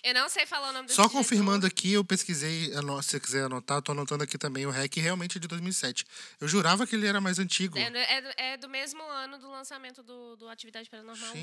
Eu 0.03 0.13
não 0.13 0.27
sei 0.27 0.45
falar 0.45 0.69
o 0.69 0.73
nome 0.73 0.87
desse 0.87 0.95
Só 0.97 1.03
diretor. 1.03 1.17
confirmando 1.19 1.65
aqui, 1.65 1.93
eu 1.93 2.03
pesquisei, 2.03 2.65
se 2.73 2.81
você 2.81 3.19
quiser 3.19 3.45
anotar, 3.45 3.81
tô 3.81 3.93
anotando 3.93 4.23
aqui 4.23 4.37
também 4.37 4.65
o 4.65 4.69
REC 4.69 4.97
realmente 4.97 5.37
é 5.37 5.41
de 5.41 5.47
2007. 5.47 6.05
Eu 6.41 6.47
jurava 6.47 6.85
que 6.85 6.93
ele 6.95 7.07
era 7.07 7.21
mais 7.21 7.39
antigo. 7.39 7.77
É, 7.77 7.89
do- 7.89 7.97
é 7.97 8.21
do- 8.21 8.33
é 8.37 8.57
do 8.57 8.67
mesmo 8.69 9.01
ano 9.03 9.37
do 9.39 9.49
lançamento 9.49 10.03
do, 10.03 10.35
do 10.35 10.49
Atividade 10.49 10.89
Paranormal 10.89 11.31
1. 11.31 11.33
né? 11.35 11.39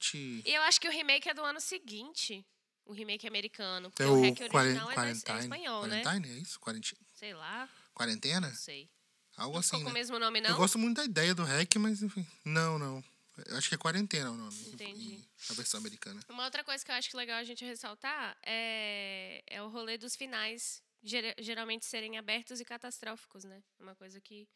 Gente. 0.00 0.42
E 0.46 0.54
eu 0.54 0.62
acho 0.62 0.80
que 0.80 0.86
o 0.88 0.90
remake 0.92 1.28
é 1.28 1.34
do 1.34 1.42
ano 1.44 1.60
seguinte. 1.60 2.46
O 2.86 2.92
remake 2.92 3.26
americano. 3.26 3.90
Porque 3.90 4.02
É 4.02 4.06
o 4.06 4.12
o 4.14 4.20
REC 4.22 4.40
original 4.40 4.90
é, 4.90 4.96
na- 4.96 5.06
é 5.08 5.12
espanhol, 5.12 5.86
né? 5.86 6.02
Quarantine, 6.02 6.34
é 6.34 6.38
isso? 6.40 6.58
Quarenti- 6.60 6.96
Sei 7.14 7.34
lá, 7.34 7.68
Quarentena? 7.94 8.48
não 8.48 8.54
sei. 8.54 8.88
Algo 9.36 9.52
Não 9.54 9.60
assim, 9.60 9.68
ficou 9.70 9.80
com 9.80 9.84
né? 9.86 9.90
o 9.90 9.94
mesmo 9.94 10.18
nome, 10.18 10.40
não? 10.40 10.50
Eu 10.50 10.56
gosto 10.56 10.78
muito 10.78 10.96
da 10.96 11.04
ideia 11.04 11.34
do 11.34 11.44
REC, 11.44 11.76
mas 11.78 12.02
enfim. 12.02 12.26
Não, 12.44 12.78
não. 12.78 13.02
Acho 13.56 13.68
que 13.68 13.74
é 13.74 13.78
quarentena 13.78 14.30
o 14.30 14.36
nome. 14.36 14.68
Entendi. 14.72 15.24
A 15.50 15.54
versão 15.54 15.78
americana. 15.80 16.20
Uma 16.28 16.44
outra 16.44 16.62
coisa 16.64 16.84
que 16.84 16.90
eu 16.90 16.94
acho 16.94 17.08
que 17.10 17.16
é 17.16 17.18
legal 17.18 17.38
a 17.38 17.44
gente 17.44 17.64
ressaltar 17.64 18.36
é, 18.42 19.42
é 19.46 19.62
o 19.62 19.68
rolê 19.68 19.96
dos 19.98 20.14
finais 20.16 20.82
ger- 21.02 21.34
geralmente 21.38 21.84
serem 21.86 22.18
abertos 22.18 22.60
e 22.60 22.64
catastróficos, 22.64 23.44
né? 23.44 23.62
Uma 23.78 23.94
coisa 23.94 24.20
que. 24.20 24.48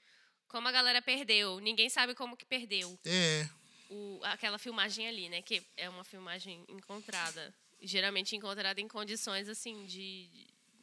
Como 0.47 0.69
a 0.69 0.73
galera 0.73 1.01
perdeu, 1.03 1.59
ninguém 1.61 1.89
sabe 1.89 2.15
como 2.15 2.37
que 2.37 2.45
perdeu 2.45 2.99
É. 3.05 3.49
o, 3.91 4.21
aquela 4.25 4.59
filmagem 4.59 5.09
ali, 5.09 5.29
né? 5.29 5.43
Que 5.43 5.63
é 5.77 5.89
uma 5.89 6.05
filmagem 6.05 6.65
encontrada. 6.69 7.53
Geralmente 7.81 8.37
encontrada 8.37 8.81
em 8.81 8.87
condições 8.87 9.49
assim 9.49 9.85
de, 9.87 10.29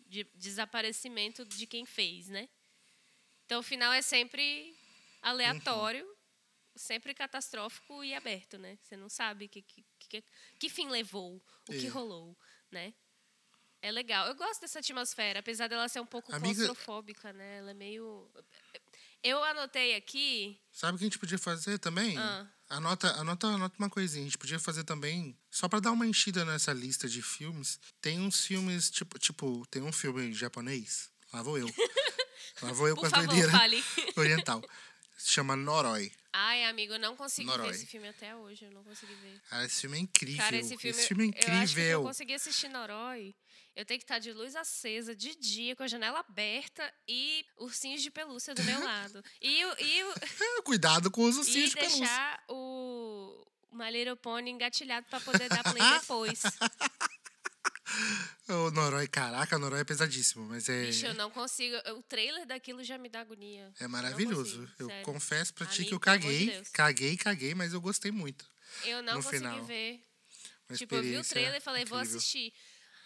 de 0.08 0.24
desaparecimento 0.36 1.46
de 1.46 1.66
quem 1.66 1.86
fez, 1.86 2.28
né? 2.28 2.50
Então 3.46 3.60
o 3.60 3.64
final 3.64 3.92
é 3.94 4.02
sempre 4.02 4.76
aleatório, 5.22 6.08
sempre 6.76 7.14
catastrófico 7.14 8.04
e 8.04 8.14
aberto, 8.14 8.58
né? 8.58 8.78
Você 8.82 8.96
não 8.98 9.10
sabe 9.10 9.48
que, 9.48 9.62
que, 9.62 9.86
que, 10.00 10.24
que 10.60 10.70
fim 10.70 10.90
levou, 10.90 11.42
o 11.68 11.72
que 11.72 11.88
É. 11.88 11.90
rolou, 11.90 12.38
né? 12.72 12.94
É 13.82 13.92
legal. 13.92 14.28
Eu 14.28 14.36
gosto 14.36 14.62
dessa 14.62 14.78
atmosfera, 14.80 15.40
apesar 15.40 15.68
dela 15.68 15.90
ser 15.90 16.00
um 16.00 16.06
pouco 16.06 16.32
Amiga- 16.34 16.54
claustrofóbica, 16.66 17.34
né? 17.34 17.58
Ela 17.58 17.72
é 17.72 17.74
meio. 17.74 18.30
Eu 19.24 19.44
anotei 19.44 19.96
aqui. 19.96 20.60
Sabe 20.72 20.96
o 20.96 20.98
que 21.00 21.04
a 21.04 21.08
gente 21.08 21.18
podia 21.20 21.38
fazer 21.40 21.80
também? 21.80 22.16
Ah. 22.18 22.48
Anota, 22.70 23.12
anota, 23.20 23.48
anota 23.48 23.76
uma 23.80 23.90
coisinha. 23.90 24.22
A 24.24 24.28
gente 24.28 24.38
podia 24.38 24.60
fazer 24.60 24.84
também, 24.84 25.36
só 25.50 25.68
pra 25.68 25.80
dar 25.80 25.92
uma 25.92 26.06
enchida 26.08 26.46
nessa 26.46 26.72
lista 26.74 27.10
de 27.10 27.22
filmes. 27.24 27.80
Tem 28.00 28.20
uns 28.20 28.46
filmes, 28.46 28.90
tipo, 28.92 29.18
tipo 29.20 29.66
tem 29.68 29.82
um 29.82 29.92
filme 29.92 30.32
japonês. 30.34 31.10
Lá 31.34 31.42
vou 31.42 31.58
eu. 31.58 31.68
Lá 32.62 32.72
vou 32.74 32.88
eu 32.88 32.96
Por 32.96 33.06
com 33.06 33.10
favor, 33.10 33.26
doideira 33.28 33.52
fale. 33.52 33.84
oriental. 34.16 34.62
Se 35.22 35.32
chama 35.34 35.56
Noroi. 35.56 36.12
Ai, 36.34 36.64
amigo, 36.66 36.94
eu 36.94 37.00
não 37.00 37.16
consegui 37.16 37.48
Noroi. 37.48 37.68
ver 37.68 37.76
esse 37.76 37.86
filme 37.86 38.08
até 38.08 38.36
hoje. 38.36 38.66
Eu 38.66 38.72
não 38.72 38.84
consegui 38.84 39.14
ver. 39.16 39.40
Cara, 39.50 39.66
esse 39.66 39.82
filme 39.82 39.98
é 39.98 40.02
incrível. 40.02 40.44
Cara, 40.44 40.56
esse 40.56 40.78
filme, 40.78 40.94
é 40.94 40.96
eu 40.96 41.00
acho 41.00 41.08
que 41.08 41.14
incrível. 41.24 41.84
eu 42.00 42.04
conseguir 42.04 42.34
assistir 42.36 42.70
Noroi, 42.70 43.36
eu 43.76 43.86
tenho 43.86 44.00
que 44.00 44.04
estar 44.04 44.20
de 44.20 44.32
luz 44.34 44.56
acesa, 44.56 45.16
de 45.16 45.36
dia, 45.36 45.76
com 45.76 45.84
a 45.84 45.88
janela 45.88 46.20
aberta 46.20 46.92
e 47.08 47.46
ursinhos 47.58 48.02
de 48.02 48.10
pelúcia 48.10 48.56
do 48.56 48.64
meu 48.64 48.80
lado. 48.84 49.24
E, 49.42 49.64
o- 49.66 49.76
e, 49.80 50.04
Cuidado 50.64 51.12
com 51.12 51.24
os 51.24 51.36
e 51.36 51.40
ursinhos 51.40 51.70
de 51.70 51.76
pelúcia. 51.76 52.00
deixar 52.00 52.44
o 52.50 53.46
My 53.72 53.92
Little 53.92 54.16
Pony 54.18 54.50
engatilhado 54.52 55.06
pra 55.10 55.20
poder 55.22 55.50
dar 55.50 55.64
play 55.64 55.84
depois. 56.00 56.42
O 58.50 58.70
Noroi, 58.72 59.08
caraca, 59.08 59.56
o 59.56 59.60
Noroi 59.60 59.80
é 59.80 59.84
pesadíssimo, 59.86 60.46
mas 60.46 60.68
é, 60.68 60.86
Bicho, 60.88 61.06
eu 61.06 61.14
não 61.14 61.30
consigo. 61.32 61.76
O 61.96 62.04
trailer 62.04 62.46
daquilo 62.46 62.84
já 62.84 62.98
me 62.98 63.08
dá 63.08 63.22
agonia. 63.22 63.72
é 63.80 63.88
maravilhoso. 63.88 64.58
consigo, 64.60 64.74
eu 64.80 64.88
sério. 64.88 65.06
confesso 65.06 65.54
pra 65.54 65.66
ti 65.68 65.86
que 65.86 65.94
eu 65.94 66.00
amor 66.04 66.20
de 66.20 66.22
caguei, 66.28 66.64
caguei, 66.74 67.18
caguei, 67.18 67.56
mas 67.56 67.72
eu 67.72 67.80
gostei 67.80 68.12
muito. 68.12 68.46
Eu 68.84 69.02
não 69.04 69.14
consegui 69.16 69.38
final. 69.38 69.64
ver. 69.64 70.04
Uma 70.68 70.78
Tipo, 70.78 70.96
eu 70.96 71.02
vi 71.04 71.18
o 71.18 71.24
trailer 71.24 71.56
e 71.56 71.62
falei, 71.62 71.86
vou 71.86 71.98
incrível. 72.00 72.18
assistir. 72.18 72.54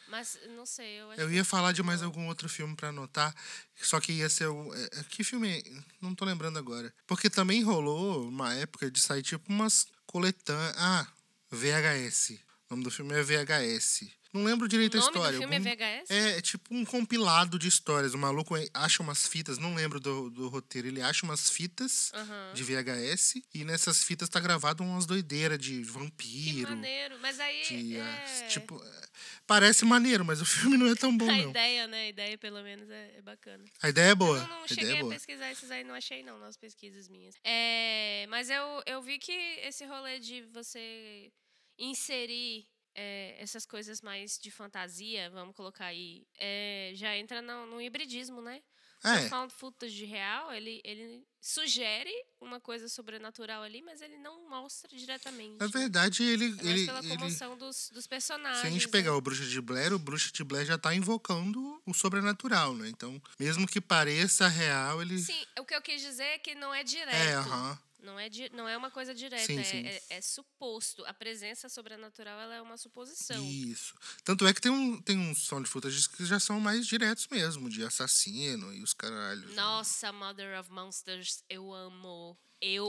Mas 0.07 0.39
não 0.49 0.65
sei, 0.65 1.01
eu 1.01 1.11
acho 1.11 1.21
Eu 1.21 1.31
ia 1.31 1.43
falar 1.45 1.71
de 1.73 1.83
mais 1.83 2.01
algum 2.01 2.27
outro 2.27 2.47
filme 2.49 2.75
pra 2.75 2.89
anotar, 2.89 3.33
só 3.81 3.99
que 3.99 4.13
ia 4.13 4.29
ser 4.29 4.47
o. 4.47 4.73
é, 4.73 5.03
Que 5.09 5.23
filme? 5.23 5.59
é? 5.59 5.63
Não 6.01 6.15
tô 6.15 6.25
lembrando 6.25 6.57
agora. 6.57 6.91
Porque 7.05 7.29
também 7.29 7.61
rolou 7.61 8.27
uma 8.27 8.53
época 8.55 8.89
de 8.89 8.99
sair 8.99 9.21
tipo 9.21 9.51
umas 9.51 9.87
coletâneas. 10.07 10.75
Ah, 10.77 11.07
VHS. 11.51 12.39
O 12.75 12.77
nome 12.77 12.83
do 12.83 12.91
filme 12.91 13.13
é 13.13 13.23
VHS. 13.23 14.05
Não 14.33 14.43
lembro 14.43 14.67
direito 14.67 14.95
o 14.95 14.97
a 14.97 14.99
nome 14.99 15.13
história. 15.15 15.37
do 15.39 15.41
filme 15.43 15.55
Algum- 15.55 15.69
é 15.69 15.75
VHS? 16.01 16.11
É, 16.11 16.37
é 16.37 16.41
tipo 16.41 16.75
um 16.75 16.83
compilado 16.83 17.57
de 17.57 17.69
histórias. 17.69 18.13
O 18.13 18.17
maluco 18.17 18.53
acha 18.73 19.01
umas 19.01 19.25
fitas, 19.25 19.57
não 19.57 19.73
lembro 19.73 19.97
do, 19.97 20.29
do 20.29 20.49
roteiro, 20.49 20.89
ele 20.89 21.01
acha 21.01 21.25
umas 21.25 21.49
fitas 21.49 22.11
Aham. 22.13 22.51
de 22.53 22.61
VHS 22.65 23.35
e 23.53 23.63
nessas 23.63 24.03
fitas 24.03 24.27
tá 24.27 24.41
gravado 24.41 24.83
umas 24.83 25.05
doideiras 25.05 25.57
de 25.57 25.77
Que 25.77 25.83
vampiro. 25.83 26.69
maneiro. 26.71 27.17
Mas 27.21 27.39
aí. 27.39 27.61
De, 27.65 27.95
é... 27.95 28.47
tipo, 28.49 28.75
é, 28.83 29.07
parece 29.47 29.85
maneiro, 29.85 30.25
mas 30.25 30.41
o 30.41 30.45
filme 30.75 30.75
não 30.75 30.87
é 30.91 30.95
tão 30.95 31.15
bom, 31.15 31.29
a 31.29 31.37
não. 31.37 31.49
ideia, 31.51 31.87
né? 31.87 32.01
A 32.01 32.07
ideia, 32.09 32.37
pelo 32.37 32.61
menos, 32.61 32.89
é, 32.89 33.13
é 33.17 33.21
bacana. 33.21 33.63
A 33.81 33.87
ideia 33.87 34.11
é 34.11 34.15
boa. 34.15 34.37
Eu 34.37 34.41
não, 34.41 34.49
não 34.57 34.63
a 34.65 34.67
cheguei 34.67 34.95
é 34.95 34.97
a 34.97 35.01
boa. 35.01 35.13
pesquisar 35.13 35.49
esses 35.49 35.71
aí, 35.71 35.85
não 35.85 35.95
achei 35.95 36.23
não, 36.23 36.37
nas 36.39 36.57
pesquisas 36.57 37.07
minhas. 37.07 37.35
É, 37.41 38.27
mas 38.27 38.49
eu, 38.49 38.83
eu 38.85 39.01
vi 39.01 39.17
que 39.17 39.31
esse 39.31 39.85
rolê 39.85 40.19
de 40.19 40.41
você 40.53 41.31
inserir 41.77 42.67
é, 42.95 43.35
essas 43.39 43.65
coisas 43.65 44.01
mais 44.01 44.39
de 44.39 44.49
fantasia, 44.49 45.29
vamos 45.29 45.55
colocar 45.55 45.85
aí, 45.87 46.25
é, 46.39 46.91
já 46.95 47.15
entra 47.17 47.41
no, 47.41 47.65
no 47.65 47.81
hibridismo, 47.81 48.41
né? 48.41 48.61
O 49.03 49.07
É, 49.07 49.29
found 49.29 49.53
footage 49.53 50.03
real, 50.05 50.51
ele, 50.51 50.81
ele 50.83 51.23
sugere 51.39 52.11
uma 52.41 52.59
coisa 52.59 52.87
sobrenatural 52.89 53.61
ali, 53.61 53.81
mas 53.83 54.01
ele 54.01 54.17
não 54.17 54.49
mostra 54.49 54.97
diretamente. 54.97 55.57
na 55.59 55.67
verdade, 55.67 56.23
ele. 56.23 56.45
É 56.59 56.65
ele, 56.67 56.85
pela 56.87 56.99
ele 56.99 57.09
comoção 57.09 57.55
dos, 57.55 57.91
dos 57.93 58.07
personagens. 58.07 58.61
se 58.61 58.67
a 58.67 58.71
gente 58.71 58.87
né? 58.87 58.91
pegar 58.91 59.15
o 59.15 59.21
Bruxa 59.21 59.45
de 59.45 59.61
Blair, 59.61 59.93
o 59.93 59.99
Bruxa 59.99 60.31
de 60.31 60.43
Blair 60.43 60.65
já 60.65 60.77
tá 60.77 60.95
invocando 60.95 61.79
o 61.85 61.93
sobrenatural, 61.93 62.73
né? 62.73 62.89
Então, 62.89 63.21
mesmo 63.39 63.67
que 63.67 63.79
pareça 63.79 64.47
real, 64.47 65.01
ele. 65.03 65.19
Sim, 65.19 65.45
o 65.59 65.65
que 65.65 65.75
eu 65.75 65.81
quis 65.83 66.01
dizer 66.01 66.23
é 66.23 66.37
que 66.39 66.55
não 66.55 66.73
é 66.73 66.83
direto. 66.83 67.15
é, 67.15 67.35
aham. 67.35 67.79
Não 68.05 68.19
é, 68.19 68.29
di- 68.29 68.49
não 68.53 68.67
é 68.67 68.77
uma 68.77 68.91
coisa 68.91 69.13
direta, 69.13 69.45
Sim, 69.45 69.59
é, 69.59 69.63
sim. 69.63 69.85
É, 69.85 70.01
é 70.17 70.21
suposto. 70.21 71.03
A 71.05 71.13
presença 71.13 71.67
sobrenatural 71.67 72.39
ela 72.39 72.55
é 72.55 72.61
uma 72.61 72.77
suposição. 72.77 73.43
Isso. 73.43 73.95
Tanto 74.23 74.45
é 74.47 74.53
que 74.53 74.61
tem, 74.61 74.71
um, 74.71 75.01
tem 75.01 75.17
uns 75.17 75.47
found 75.47 75.67
footage 75.67 76.07
que 76.09 76.25
já 76.25 76.39
são 76.39 76.59
mais 76.59 76.85
diretos 76.85 77.27
mesmo, 77.27 77.69
de 77.69 77.83
assassino 77.83 78.73
e 78.73 78.81
os 78.83 78.93
caralhos. 78.93 79.49
né? 79.49 79.55
Nossa, 79.55 80.11
Mother 80.11 80.59
of 80.59 80.71
Monsters, 80.71 81.43
eu 81.49 81.73
amo. 81.73 82.37
Eu 82.61 82.87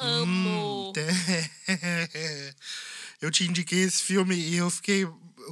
Hum, 0.00 0.06
amo. 0.22 0.92
tem- 0.92 1.06
Eu 3.20 3.30
te 3.32 3.44
indiquei 3.44 3.80
esse 3.80 4.02
filme 4.02 4.34
e 4.36 4.56
eu 4.56 4.70
fiquei 4.70 5.04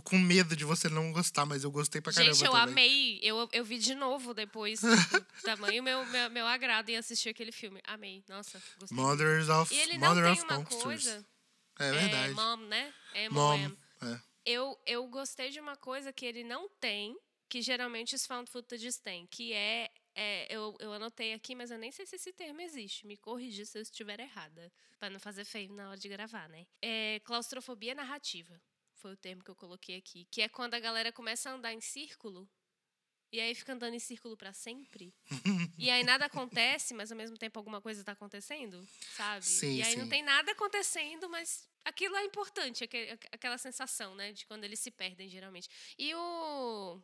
com 0.04 0.16
medo 0.18 0.54
de 0.54 0.64
você 0.64 0.88
não 0.88 1.12
gostar, 1.12 1.44
mas 1.44 1.64
eu 1.64 1.70
gostei 1.70 2.00
pra 2.00 2.12
caramba 2.12 2.32
Gente, 2.32 2.44
eu 2.44 2.52
também. 2.52 2.72
amei. 2.72 3.18
Eu, 3.22 3.48
eu 3.52 3.64
vi 3.64 3.78
de 3.78 3.94
novo 3.94 4.32
depois. 4.34 4.80
tipo, 4.80 4.86
tamanho 5.42 5.82
meu, 5.82 6.06
meu, 6.06 6.30
meu 6.30 6.46
agrado 6.46 6.88
em 6.90 6.96
assistir 6.96 7.30
aquele 7.30 7.50
filme. 7.50 7.80
Amei. 7.84 8.22
Nossa, 8.28 8.62
gostei. 8.78 8.96
Mothers 8.96 9.48
of, 9.48 9.74
E 9.74 9.78
ele 9.80 9.98
não 9.98 10.08
Mother 10.10 10.24
tem 10.24 10.32
of 10.34 10.42
uma 10.44 10.58
Monsters. 10.58 10.82
coisa. 10.82 11.26
É 11.78 11.92
verdade. 11.92 12.30
É, 12.30 12.34
mom, 12.34 12.56
né? 12.68 12.94
É 13.14 13.28
Mom. 13.28 13.58
mom. 13.58 13.76
É. 14.02 14.20
Eu, 14.44 14.78
eu 14.86 15.06
gostei 15.08 15.50
de 15.50 15.58
uma 15.58 15.76
coisa 15.76 16.12
que 16.12 16.24
ele 16.24 16.44
não 16.44 16.68
tem, 16.80 17.16
que 17.48 17.60
geralmente 17.60 18.14
os 18.14 18.24
found 18.26 18.48
footages 18.50 18.96
têm, 18.98 19.26
que 19.26 19.52
é, 19.52 19.90
é, 20.16 20.46
eu, 20.52 20.74
eu 20.80 20.92
anotei 20.92 21.34
aqui, 21.34 21.54
mas 21.54 21.70
eu 21.70 21.78
nem 21.78 21.92
sei 21.92 22.06
se 22.06 22.16
esse 22.16 22.32
termo 22.32 22.60
existe. 22.62 23.06
Me 23.06 23.16
corrigir 23.16 23.66
se 23.66 23.78
eu 23.78 23.82
estiver 23.82 24.18
errada, 24.18 24.72
Pra 24.98 25.10
não 25.10 25.20
fazer 25.20 25.44
feio 25.44 25.70
na 25.74 25.90
hora 25.90 25.98
de 25.98 26.08
gravar, 26.08 26.48
né? 26.48 26.66
É 26.80 27.20
claustrofobia 27.20 27.94
narrativa. 27.94 28.60
Foi 28.94 29.12
o 29.12 29.16
termo 29.16 29.44
que 29.44 29.50
eu 29.50 29.54
coloquei 29.54 29.96
aqui, 29.96 30.24
que 30.30 30.40
é 30.40 30.48
quando 30.48 30.72
a 30.72 30.80
galera 30.80 31.12
começa 31.12 31.50
a 31.50 31.52
andar 31.52 31.72
em 31.72 31.80
círculo 31.82 32.48
e 33.30 33.40
aí 33.40 33.54
fica 33.54 33.74
andando 33.74 33.94
em 33.94 33.98
círculo 33.98 34.36
pra 34.36 34.52
sempre. 34.54 35.14
e 35.78 35.90
aí 35.90 36.02
nada 36.02 36.24
acontece, 36.24 36.94
mas 36.94 37.12
ao 37.12 37.18
mesmo 37.18 37.36
tempo 37.36 37.58
alguma 37.58 37.82
coisa 37.82 38.02
tá 38.02 38.12
acontecendo, 38.12 38.82
sabe? 39.14 39.44
Sim, 39.44 39.76
e 39.76 39.82
aí 39.82 39.96
não 39.96 40.04
sim. 40.04 40.10
tem 40.10 40.22
nada 40.22 40.52
acontecendo, 40.52 41.28
mas 41.28 41.68
aquilo 41.84 42.16
é 42.16 42.24
importante, 42.24 42.84
aque- 42.84 43.10
aque- 43.12 43.28
aquela 43.32 43.58
sensação, 43.58 44.14
né, 44.14 44.32
de 44.32 44.46
quando 44.46 44.64
eles 44.64 44.80
se 44.80 44.90
perdem 44.90 45.28
geralmente. 45.28 45.68
E 45.98 46.14
o 46.14 47.02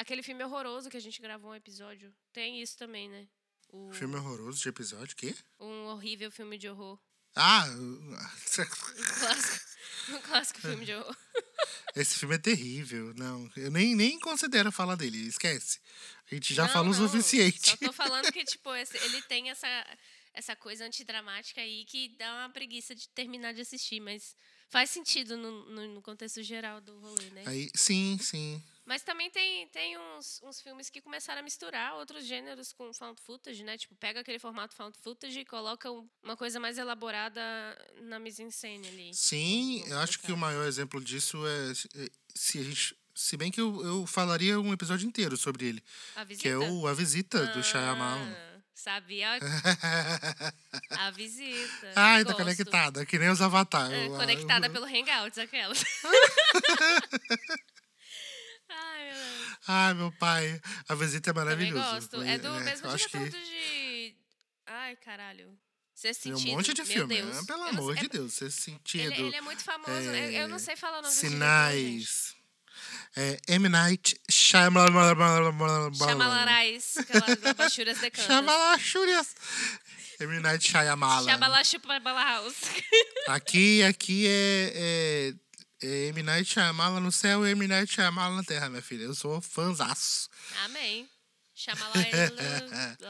aquele 0.00 0.22
filme 0.22 0.42
horroroso 0.44 0.88
que 0.90 0.96
a 0.96 1.00
gente 1.00 1.20
gravou 1.20 1.50
um 1.50 1.54
episódio, 1.54 2.12
tem 2.32 2.60
isso 2.62 2.76
também, 2.76 3.08
né? 3.08 3.26
O, 3.68 3.92
Filme 3.92 4.16
horroroso 4.16 4.60
de 4.60 4.68
episódio, 4.68 5.16
quê? 5.16 5.34
um 5.60 5.84
horrível 5.86 6.30
filme 6.30 6.58
de 6.58 6.68
horror. 6.68 6.98
Ah, 7.36 7.64
Um 7.70 8.16
clássico, 9.20 9.66
um 10.08 10.20
clássico 10.22 10.60
filme 10.60 10.84
de 10.84 10.94
horror. 10.94 11.16
esse 11.94 12.18
filme 12.18 12.34
é 12.34 12.38
terrível. 12.38 13.14
Não, 13.14 13.48
eu 13.56 13.70
nem, 13.70 13.94
nem 13.94 14.18
considero 14.18 14.72
falar 14.72 14.96
dele, 14.96 15.18
esquece. 15.28 15.78
A 16.30 16.34
gente 16.34 16.52
já 16.52 16.64
Não, 16.64 16.72
falou 16.72 16.92
o 16.92 16.96
não, 16.98 17.06
suficiente. 17.08 17.70
Só 17.70 17.76
tô 17.76 17.92
falando 17.92 18.32
que, 18.32 18.42
tipo, 18.44 18.74
esse- 18.74 18.96
ele 18.98 19.22
tem 19.22 19.50
essa, 19.50 19.68
essa 20.34 20.56
coisa 20.56 20.84
antidramática 20.84 21.60
aí 21.60 21.84
que 21.84 22.08
dá 22.18 22.32
uma 22.46 22.50
preguiça 22.50 22.94
de 22.94 23.08
terminar 23.10 23.52
de 23.54 23.60
assistir, 23.60 24.00
mas 24.00 24.34
faz 24.68 24.90
sentido 24.90 25.36
no, 25.36 25.70
no, 25.70 25.94
no 25.94 26.02
contexto 26.02 26.42
geral 26.42 26.80
do 26.80 26.98
rolê, 26.98 27.30
né? 27.30 27.44
Aí, 27.46 27.70
sim, 27.76 28.18
sim. 28.20 28.60
Mas 28.84 29.02
também 29.02 29.30
tem, 29.30 29.68
tem 29.68 29.96
uns, 29.98 30.40
uns 30.42 30.60
filmes 30.60 30.90
que 30.90 31.00
começaram 31.00 31.40
a 31.40 31.42
misturar 31.44 31.94
outros 31.94 32.24
gêneros 32.24 32.72
com 32.72 32.92
found 32.92 33.20
footage, 33.20 33.62
né? 33.62 33.76
Tipo, 33.78 33.94
pega 33.96 34.20
aquele 34.20 34.38
formato 34.38 34.74
found 34.74 34.96
footage 34.98 35.38
e 35.40 35.44
coloca 35.44 35.90
um- 35.90 36.08
uma 36.22 36.36
coisa 36.36 36.58
mais 36.58 36.76
elaborada 36.78 37.40
na 38.02 38.18
mise-en-scène 38.18 38.88
ali. 38.88 39.14
Sim, 39.14 39.84
eu 39.86 39.98
acho 39.98 40.18
que 40.18 40.32
o 40.32 40.36
maior 40.36 40.66
exemplo 40.66 41.00
disso 41.02 41.46
é 41.46 41.70
é, 42.04 42.08
se 42.34 42.58
a 42.58 42.62
gente, 42.64 42.96
se 43.14 43.36
bem 43.36 43.50
que 43.50 43.60
eu, 43.60 43.84
eu 43.84 44.06
falaria 44.06 44.58
um 44.58 44.72
episódio 44.72 45.06
inteiro 45.06 45.36
sobre 45.36 45.66
ele, 45.66 45.84
A 46.16 46.24
visita. 46.24 46.42
que 46.42 46.48
é 46.48 46.58
o 46.58 46.86
A 46.88 46.94
Visita 46.94 47.46
do 47.48 47.62
Shyamalan. 47.62 48.32
Ah, 48.34 48.50
Sabia? 48.74 49.28
A 50.98 51.10
visita. 51.10 51.92
Ai, 51.94 52.24
tá 52.24 52.32
conectada, 52.32 53.04
que 53.04 53.18
nem 53.18 53.28
os 53.28 53.42
Avatar. 53.42 53.92
É, 53.92 54.06
Eu- 54.06 54.16
conectada 54.16 54.68
eu- 54.68 54.72
pelo 54.72 54.86
Hangouts, 54.86 55.36
aquelas. 55.38 55.84
Ai, 58.70 59.04
meu 59.04 59.14
Deus. 59.14 59.58
Ai, 59.68 59.94
meu 59.94 60.12
pai, 60.12 60.60
A 60.88 60.94
Visita 60.94 61.30
é 61.30 61.32
Também 61.32 61.44
maravilhoso. 61.44 61.90
gosto. 61.90 62.22
É 62.22 62.38
do 62.38 62.48
É, 62.48 62.60
mesmo 62.60 62.86
eu 62.88 62.96
diretor 62.96 63.20
que 63.24 63.30
de. 63.30 64.16
Ai, 64.66 64.96
caralho. 64.96 65.58
Ser 65.94 66.14
tem 66.14 66.32
sentido. 66.34 66.48
um 66.52 66.56
monte 66.56 66.72
de 66.72 66.82
meu 66.82 66.86
filme, 66.92 67.16
Deus. 67.16 67.36
né? 67.36 67.42
Pelo 67.46 67.58
Eu 67.66 67.72
não 67.74 67.80
amor 67.82 67.94
de 67.96 68.08
Deus, 68.08 68.40
esse 68.40 68.62
sentido. 68.62 69.12
Ele, 69.12 69.22
ele 69.22 69.36
é 69.36 69.40
muito 69.42 69.62
famoso. 69.62 69.90
eu, 69.92 70.14
eu 70.14 70.48
não 70.48 70.58
sei 70.58 70.74
falar 70.76 71.00
o 71.00 71.02
nome. 71.02 71.14
Sinais. 71.14 72.34
É, 73.16 73.38
M. 73.48 73.68
Night 73.68 74.18
Shyamalan. 74.30 75.92
Chamalarais, 75.94 76.96
aquelas 76.96 77.44
abaixuras 77.44 77.98
de 78.00 78.10
cantas. 78.10 78.24
Chamalachúrias. 78.26 79.34
M. 80.20 80.40
Night 80.40 80.72
chupa 81.64 81.98
bala 82.00 82.22
house. 82.24 82.54
Aqui, 83.28 83.82
aqui 83.82 84.26
é, 84.26 84.30
é, 84.74 85.28
é 85.28 85.34
M. 85.82 86.22
Night 86.22 86.50
Shyamalan 86.50 87.00
no 87.00 87.12
céu 87.12 87.46
e 87.46 87.50
M. 87.50 87.66
Night 87.66 87.92
Shyamalan 87.92 88.36
na 88.36 88.44
terra, 88.44 88.68
minha 88.68 88.82
filha. 88.82 89.04
Eu 89.04 89.14
sou 89.14 89.40
fãzaço. 89.40 90.28
Amém. 90.64 91.08
Chamala 91.54 91.92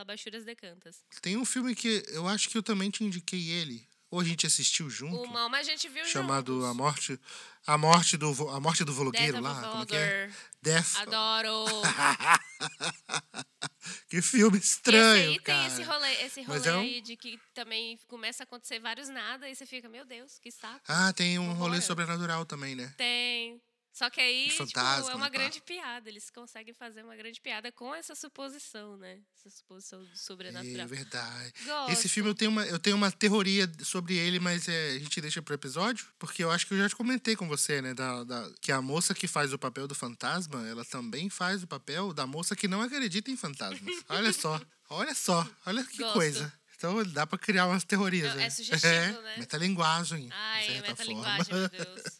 abaixuras 0.00 0.44
de 0.46 0.54
cantas. 0.56 1.04
Tem 1.22 1.36
um 1.36 1.44
filme 1.44 1.74
que 1.74 2.02
eu 2.08 2.26
acho 2.26 2.48
que 2.48 2.58
eu 2.58 2.62
também 2.62 2.90
te 2.90 3.04
indiquei 3.04 3.50
ele. 3.50 3.88
Ou 4.10 4.18
a 4.18 4.24
gente 4.24 4.44
assistiu 4.44 4.90
junto. 4.90 5.22
O 5.22 5.32
mal, 5.32 5.48
mas 5.48 5.68
a 5.68 5.70
gente 5.70 5.88
viu 5.88 6.04
chamado 6.04 6.54
juntos. 6.54 6.68
A 6.68 6.74
Morte, 6.74 7.20
a 7.64 7.78
morte 7.78 8.16
do 8.16 8.48
a 8.48 8.58
morte 8.58 8.82
do 8.82 8.86
Death 8.86 8.98
vologueiro 8.98 9.36
of 9.38 9.44
lá, 9.44 9.60
a 9.60 9.70
como 9.70 9.82
é 9.84 9.86
que 9.86 9.96
é? 9.96 10.30
Death. 10.60 10.96
Adoro. 10.96 11.64
Que 14.08 14.20
filme 14.20 14.58
esse 14.58 14.74
estranho, 14.74 15.30
aí 15.30 15.38
cara. 15.38 15.58
tem 15.58 15.66
esse 15.68 15.82
rolê, 15.82 16.12
esse 16.24 16.42
rolê 16.42 16.68
é 16.68 16.72
um- 16.76 16.80
aí 16.80 17.00
de 17.00 17.16
que 17.16 17.38
também 17.54 17.96
começa 18.08 18.42
a 18.42 18.44
acontecer 18.44 18.78
vários 18.80 19.08
nada 19.08 19.48
e 19.48 19.54
você 19.54 19.64
fica, 19.66 19.88
meu 19.88 20.04
Deus, 20.04 20.38
que 20.38 20.50
saco. 20.50 20.80
Ah, 20.88 21.12
tem 21.12 21.38
um 21.38 21.52
rolê 21.54 21.80
sobrenatural 21.80 22.44
também, 22.44 22.74
né? 22.74 22.92
Tem. 22.96 23.60
Só 23.92 24.08
que 24.08 24.20
aí, 24.20 24.48
tipo, 24.48 24.78
é 24.78 25.14
uma 25.14 25.26
pá. 25.26 25.28
grande 25.28 25.60
piada. 25.60 26.08
Eles 26.08 26.30
conseguem 26.30 26.72
fazer 26.72 27.02
uma 27.04 27.16
grande 27.16 27.40
piada 27.40 27.72
com 27.72 27.94
essa 27.94 28.14
suposição, 28.14 28.96
né? 28.96 29.18
Essa 29.36 29.50
suposição 29.50 30.02
do 30.04 30.10
É 30.12 30.16
sobrenatural. 30.16 30.86
verdade. 30.88 31.52
Gosto. 31.64 31.92
Esse 31.92 32.08
filme 32.08 32.30
eu 32.30 32.34
tenho 32.34 32.50
uma, 32.50 32.64
eu 32.66 32.78
tenho 32.78 32.96
uma 32.96 33.10
teoria 33.10 33.70
sobre 33.82 34.16
ele, 34.16 34.38
mas 34.38 34.68
é, 34.68 34.90
a 34.90 34.98
gente 34.98 35.20
deixa 35.20 35.42
pro 35.42 35.54
episódio, 35.54 36.06
porque 36.18 36.42
eu 36.44 36.50
acho 36.50 36.66
que 36.66 36.74
eu 36.74 36.78
já 36.78 36.88
te 36.88 36.94
comentei 36.96 37.34
com 37.34 37.48
você, 37.48 37.82
né? 37.82 37.92
Da, 37.92 38.22
da- 38.24 38.50
que 38.60 38.70
a 38.72 38.80
moça 38.80 39.12
que 39.12 39.26
faz 39.26 39.52
o 39.52 39.58
papel 39.58 39.88
do 39.88 39.94
fantasma, 39.94 40.66
ela 40.68 40.84
também 40.84 41.28
faz 41.28 41.62
o 41.62 41.66
papel 41.66 42.12
da 42.14 42.26
moça 42.26 42.54
que 42.54 42.68
não 42.68 42.80
acredita 42.82 43.30
em 43.30 43.36
fantasmas. 43.36 43.80
Olha 44.08 44.32
só, 44.32 44.60
olha 44.88 45.14
só, 45.14 45.46
olha 45.66 45.84
que 45.84 45.98
Gosto. 45.98 46.12
coisa. 46.14 46.52
Então 46.76 47.02
dá 47.12 47.26
pra 47.26 47.38
criar 47.38 47.66
umas 47.66 47.84
teorias. 47.84 48.32
É- 48.32 48.36
né? 48.36 48.44
é 48.46 48.50
sugestivo, 48.50 49.20
né? 49.22 49.36
Metalinguagem. 49.38 50.28
Ai, 50.32 50.80
metalinguagem, 50.80 51.52
meu 51.54 51.68
Deus. 51.68 52.19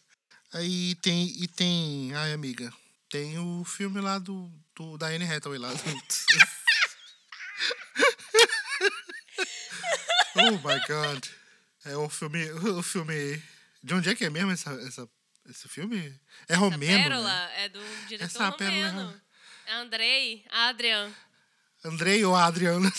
Aí 0.53 0.95
tem. 0.95 1.27
E 1.41 1.47
tem. 1.47 2.13
Ai, 2.13 2.33
amiga. 2.33 2.71
Tem 3.09 3.37
o 3.39 3.63
filme 3.63 4.01
lá 4.01 4.19
do. 4.19 4.51
do 4.75 4.97
da 4.97 5.07
Anne 5.07 5.23
Hathaway 5.25 5.57
lá. 5.59 5.69
oh 10.35 10.51
my 10.51 10.79
god. 10.87 11.25
É 11.85 11.95
o 11.95 12.09
filme. 12.09 12.51
O 12.51 12.83
filme. 12.83 13.41
De 13.83 13.93
onde 13.93 14.09
é 14.09 14.15
que 14.15 14.25
é 14.25 14.29
mesmo 14.29 14.51
essa, 14.51 14.71
essa, 14.87 15.09
esse 15.49 15.67
filme? 15.67 15.97
É 16.47 16.53
Essa 16.53 16.59
romeno. 16.59 17.03
pérola 17.03 17.47
Né? 17.47 17.65
é 17.65 17.69
do 17.69 17.79
diretor 18.07 18.25
Essa 18.25 18.51
pérola 18.51 18.77
é 18.77 18.89
romeno. 18.89 19.21
Andrei, 19.69 20.45
Adrian. 20.51 21.11
Andrei 21.83 22.23
ou 22.25 22.35
Adriano? 22.35 22.91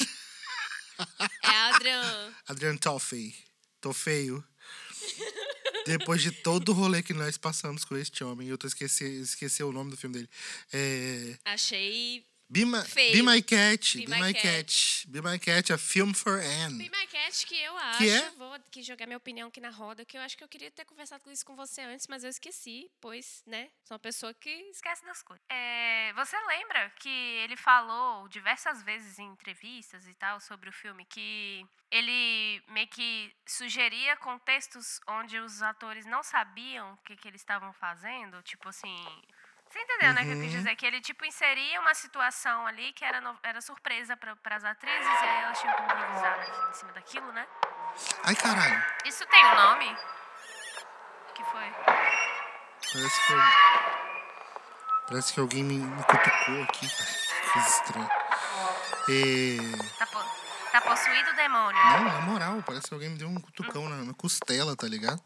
É 1.42 1.48
Adrian. 1.48 2.32
Adrian 2.46 2.76
Toffey. 2.76 3.34
Tô 3.80 3.92
feio. 3.92 4.44
Depois 5.86 6.22
de 6.22 6.30
todo 6.30 6.70
o 6.70 6.72
rolê 6.72 7.02
que 7.02 7.12
nós 7.12 7.36
passamos 7.36 7.84
com 7.84 7.96
este 7.96 8.22
homem, 8.24 8.48
eu 8.48 8.58
tô 8.58 8.66
esquecendo 8.66 9.22
esqueci 9.22 9.62
o 9.62 9.72
nome 9.72 9.90
do 9.90 9.96
filme 9.96 10.16
dele. 10.16 10.28
É, 10.72 11.36
Achei. 11.44 12.24
Be, 12.52 12.66
My, 12.66 12.82
Feio. 12.84 13.12
Be 13.12 13.22
My 13.22 13.40
Cat. 13.40 13.96
Be 13.96 14.04
Be, 14.04 14.10
My 14.10 14.20
My 14.20 14.34
Cat. 14.34 14.42
Cat. 14.42 15.06
Be 15.08 15.22
My 15.22 15.38
Cat, 15.38 15.72
a 15.72 15.78
Film 15.78 16.12
for 16.12 16.38
Be 16.38 16.44
Anne. 16.44 16.76
My 16.76 17.06
Cat, 17.06 17.46
que 17.46 17.58
eu 17.58 17.74
acho. 17.78 17.96
Que 17.98 18.10
é? 18.10 18.30
Vou 18.32 18.52
aqui 18.52 18.82
jogar 18.82 19.06
minha 19.06 19.16
opinião 19.16 19.48
aqui 19.48 19.58
na 19.58 19.70
roda, 19.70 20.04
que 20.04 20.18
eu 20.18 20.20
acho 20.20 20.36
que 20.36 20.44
eu 20.44 20.48
queria 20.48 20.70
ter 20.70 20.84
conversado 20.84 21.32
isso 21.32 21.46
com 21.46 21.56
você 21.56 21.80
antes, 21.80 22.06
mas 22.08 22.24
eu 22.24 22.28
esqueci, 22.28 22.90
pois, 23.00 23.42
né? 23.46 23.70
Sou 23.84 23.94
uma 23.94 23.98
pessoa 23.98 24.34
que 24.34 24.50
esquece 24.70 25.02
das 25.06 25.22
coisas. 25.22 25.42
É, 25.48 26.12
você 26.12 26.36
lembra 26.46 26.90
que 27.00 27.08
ele 27.08 27.56
falou 27.56 28.28
diversas 28.28 28.82
vezes 28.82 29.18
em 29.18 29.28
entrevistas 29.28 30.06
e 30.06 30.12
tal 30.12 30.38
sobre 30.38 30.68
o 30.68 30.72
filme 30.74 31.06
que 31.06 31.64
ele 31.90 32.62
meio 32.68 32.88
que 32.88 33.34
sugeria 33.46 34.14
contextos 34.18 35.00
onde 35.08 35.38
os 35.38 35.62
atores 35.62 36.04
não 36.04 36.22
sabiam 36.22 36.92
o 36.92 36.96
que, 36.98 37.16
que 37.16 37.28
eles 37.28 37.40
estavam 37.40 37.72
fazendo? 37.72 38.42
Tipo 38.42 38.68
assim. 38.68 38.94
Você 39.72 39.78
entendeu, 39.78 40.12
né? 40.12 40.20
O 40.20 40.24
que 40.26 40.32
eu 40.32 40.40
quis 40.42 40.50
dizer? 40.52 40.76
Que 40.76 40.84
ele, 40.86 41.00
tipo, 41.00 41.24
inseria 41.24 41.80
uma 41.80 41.94
situação 41.94 42.66
ali 42.66 42.92
que 42.92 43.04
era, 43.04 43.20
no- 43.22 43.38
era 43.42 43.60
surpresa 43.62 44.14
para 44.16 44.36
as 44.56 44.64
atrizes 44.64 45.06
e 45.06 45.24
aí 45.24 45.42
elas 45.44 45.58
tinham 45.60 45.74
que 45.74 45.82
improvisar 45.82 46.36
né, 46.36 46.46
em 46.70 46.74
cima 46.74 46.92
daquilo, 46.92 47.32
né? 47.32 47.46
Ai, 48.24 48.36
caralho. 48.36 48.84
Isso 49.06 49.24
tem 49.26 49.44
um 49.46 49.54
nome? 49.54 49.96
que 51.34 51.42
foi? 51.44 51.72
Parece 52.92 53.26
que 53.26 53.32
eu... 53.32 53.38
Parece 55.08 55.32
que 55.34 55.40
alguém 55.40 55.64
me, 55.64 55.78
me 55.78 56.02
cutucou 56.04 56.62
aqui, 56.64 56.88
cara. 56.88 57.10
Que 57.10 57.50
coisa 57.52 57.68
estranha. 57.68 58.10
É... 59.08 59.98
Tá, 59.98 60.06
po- 60.06 60.24
tá 60.70 60.80
possuído 60.82 61.30
o 61.30 61.34
demônio. 61.34 61.82
Não, 61.82 62.04
na 62.04 62.20
moral, 62.20 62.62
parece 62.66 62.88
que 62.88 62.94
alguém 62.94 63.08
me 63.10 63.16
deu 63.18 63.28
um 63.28 63.40
cutucão 63.40 63.88
na, 63.88 63.96
na 64.04 64.14
costela, 64.14 64.76
tá 64.76 64.86
ligado? 64.86 65.20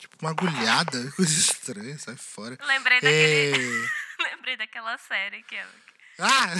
Tipo 0.00 0.16
uma 0.22 0.30
agulhada, 0.30 1.10
coisa 1.14 1.30
estranha, 1.32 1.96
sai 1.98 2.16
fora. 2.16 2.56
Lembrei 2.66 3.00
daquele. 3.00 3.84
É... 3.84 3.88
Lembrei 4.32 4.56
daquela 4.56 4.96
série 4.98 5.42
que. 5.42 5.56
Ah! 6.18 6.48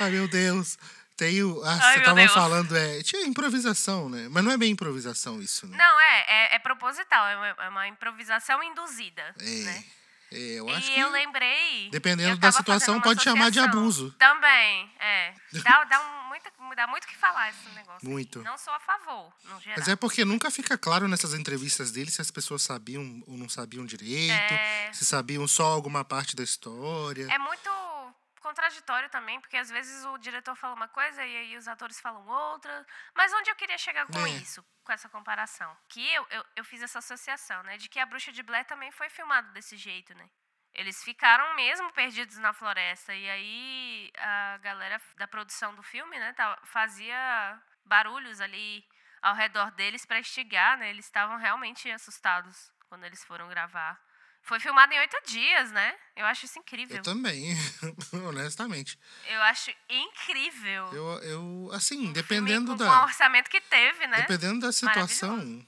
Ai, 0.00 0.10
meu 0.10 0.28
Deus. 0.28 0.78
Tem 1.16 1.42
o... 1.42 1.60
Ah, 1.64 1.78
Ai, 1.82 1.98
você 1.98 2.04
tava 2.04 2.20
Deus. 2.20 2.32
falando, 2.32 2.76
é... 2.76 3.02
Tinha 3.02 3.26
improvisação, 3.26 4.08
né? 4.08 4.28
Mas 4.30 4.44
não 4.44 4.52
é 4.52 4.56
bem 4.56 4.70
improvisação 4.70 5.40
isso, 5.42 5.66
né? 5.66 5.76
Não, 5.76 6.00
é, 6.00 6.24
é, 6.28 6.54
é 6.54 6.58
proposital, 6.60 7.26
é 7.26 7.36
uma, 7.36 7.46
é 7.64 7.68
uma 7.68 7.88
improvisação 7.88 8.62
induzida. 8.62 9.34
É, 9.40 9.44
Né? 9.64 9.84
é, 10.32 10.36
eu 10.60 10.68
e 10.68 10.74
acho 10.74 10.92
que... 10.92 11.00
eu 11.00 11.10
lembrei. 11.10 11.88
dependendo 11.90 12.30
eu 12.30 12.36
da 12.36 12.52
situação, 12.52 13.00
pode 13.00 13.22
chamar 13.24 13.50
de 13.50 13.58
abuso. 13.58 14.12
Também, 14.18 14.88
é. 15.00 15.34
Dá, 15.64 15.82
dá, 15.84 16.00
um, 16.00 16.17
muita, 16.58 16.76
dá 16.76 16.86
muito 16.86 17.04
o 17.04 17.06
que 17.08 17.16
falar 17.16 17.50
esse 17.50 17.68
negócio. 17.70 18.06
aí. 18.06 18.12
Muito. 18.12 18.42
Não 18.42 18.56
sou 18.58 18.72
a 18.72 18.80
favor, 18.80 19.32
no 19.44 19.60
geral. 19.60 19.78
Mas 19.78 19.88
é 19.88 19.96
porque 19.96 20.24
nunca 20.24 20.50
fica 20.50 20.76
claro 20.78 21.08
nessas 21.08 21.34
entrevistas 21.34 21.90
dele 21.90 22.10
se 22.10 22.20
as 22.20 22.30
pessoas 22.30 22.62
sabiam 22.62 23.02
ou 23.26 23.36
não 23.36 23.48
sabiam 23.48 23.84
direito, 23.84 24.32
É. 24.54 24.92
se 24.92 25.04
sabiam 25.04 25.46
só 25.48 25.66
alguma 25.66 26.04
parte 26.04 26.34
da 26.36 26.42
história. 26.42 27.26
É 27.30 27.38
muito 27.38 27.70
contraditório 28.40 29.10
também, 29.10 29.40
porque 29.40 29.56
às 29.56 29.68
vezes 29.68 30.04
o 30.06 30.16
diretor 30.18 30.54
fala 30.56 30.74
uma 30.74 30.88
coisa 30.88 31.24
e 31.24 31.36
aí 31.36 31.56
os 31.56 31.68
atores 31.68 32.00
falam 32.00 32.26
outra. 32.26 32.86
Mas 33.14 33.32
onde 33.34 33.50
eu 33.50 33.56
queria 33.56 33.76
chegar 33.76 34.06
com 34.06 34.24
É. 34.26 34.30
isso, 34.30 34.64
com 34.82 34.92
essa 34.92 35.08
comparação? 35.08 35.76
Que 35.88 36.00
eu, 36.14 36.26
eu, 36.30 36.44
eu 36.56 36.64
fiz 36.64 36.80
essa 36.80 36.98
associação, 37.00 37.62
né? 37.64 37.76
De 37.76 37.88
que 37.88 37.98
a 37.98 38.06
Bruxa 38.06 38.32
de 38.32 38.42
Blair 38.42 38.64
também 38.66 38.90
foi 38.92 39.08
filmado 39.10 39.52
desse 39.52 39.76
jeito, 39.76 40.14
né? 40.14 40.28
Eles 40.78 41.02
ficaram 41.02 41.56
mesmo 41.56 41.92
perdidos 41.92 42.38
na 42.38 42.52
floresta. 42.52 43.12
E 43.12 43.28
aí 43.28 44.12
a 44.16 44.58
galera 44.58 45.02
da 45.16 45.26
produção 45.26 45.74
do 45.74 45.82
filme, 45.82 46.16
né, 46.18 46.32
fazia 46.64 47.60
barulhos 47.84 48.40
ali 48.40 48.84
ao 49.20 49.34
redor 49.34 49.72
deles 49.72 50.06
para 50.06 50.20
instigar, 50.20 50.78
né? 50.78 50.90
Eles 50.90 51.06
estavam 51.06 51.36
realmente 51.36 51.90
assustados 51.90 52.70
quando 52.88 53.04
eles 53.04 53.24
foram 53.24 53.48
gravar. 53.48 54.00
Foi 54.40 54.60
filmado 54.60 54.92
em 54.94 55.00
oito 55.00 55.16
dias, 55.26 55.72
né? 55.72 55.96
Eu 56.14 56.24
acho 56.24 56.46
isso 56.46 56.60
incrível. 56.60 56.98
Eu 56.98 57.02
também, 57.02 57.56
honestamente. 58.28 58.96
Eu 59.26 59.42
acho 59.42 59.72
incrível. 59.88 60.86
Eu, 60.94 61.22
eu 61.24 61.70
assim, 61.72 62.08
Um 62.08 62.12
dependendo 62.12 62.76
da... 62.76 62.86
Com 62.86 63.00
o 63.00 63.02
orçamento 63.02 63.50
que 63.50 63.60
teve, 63.60 64.06
né? 64.06 64.18
Dependendo 64.18 64.60
da 64.60 64.72
situação. 64.72 65.66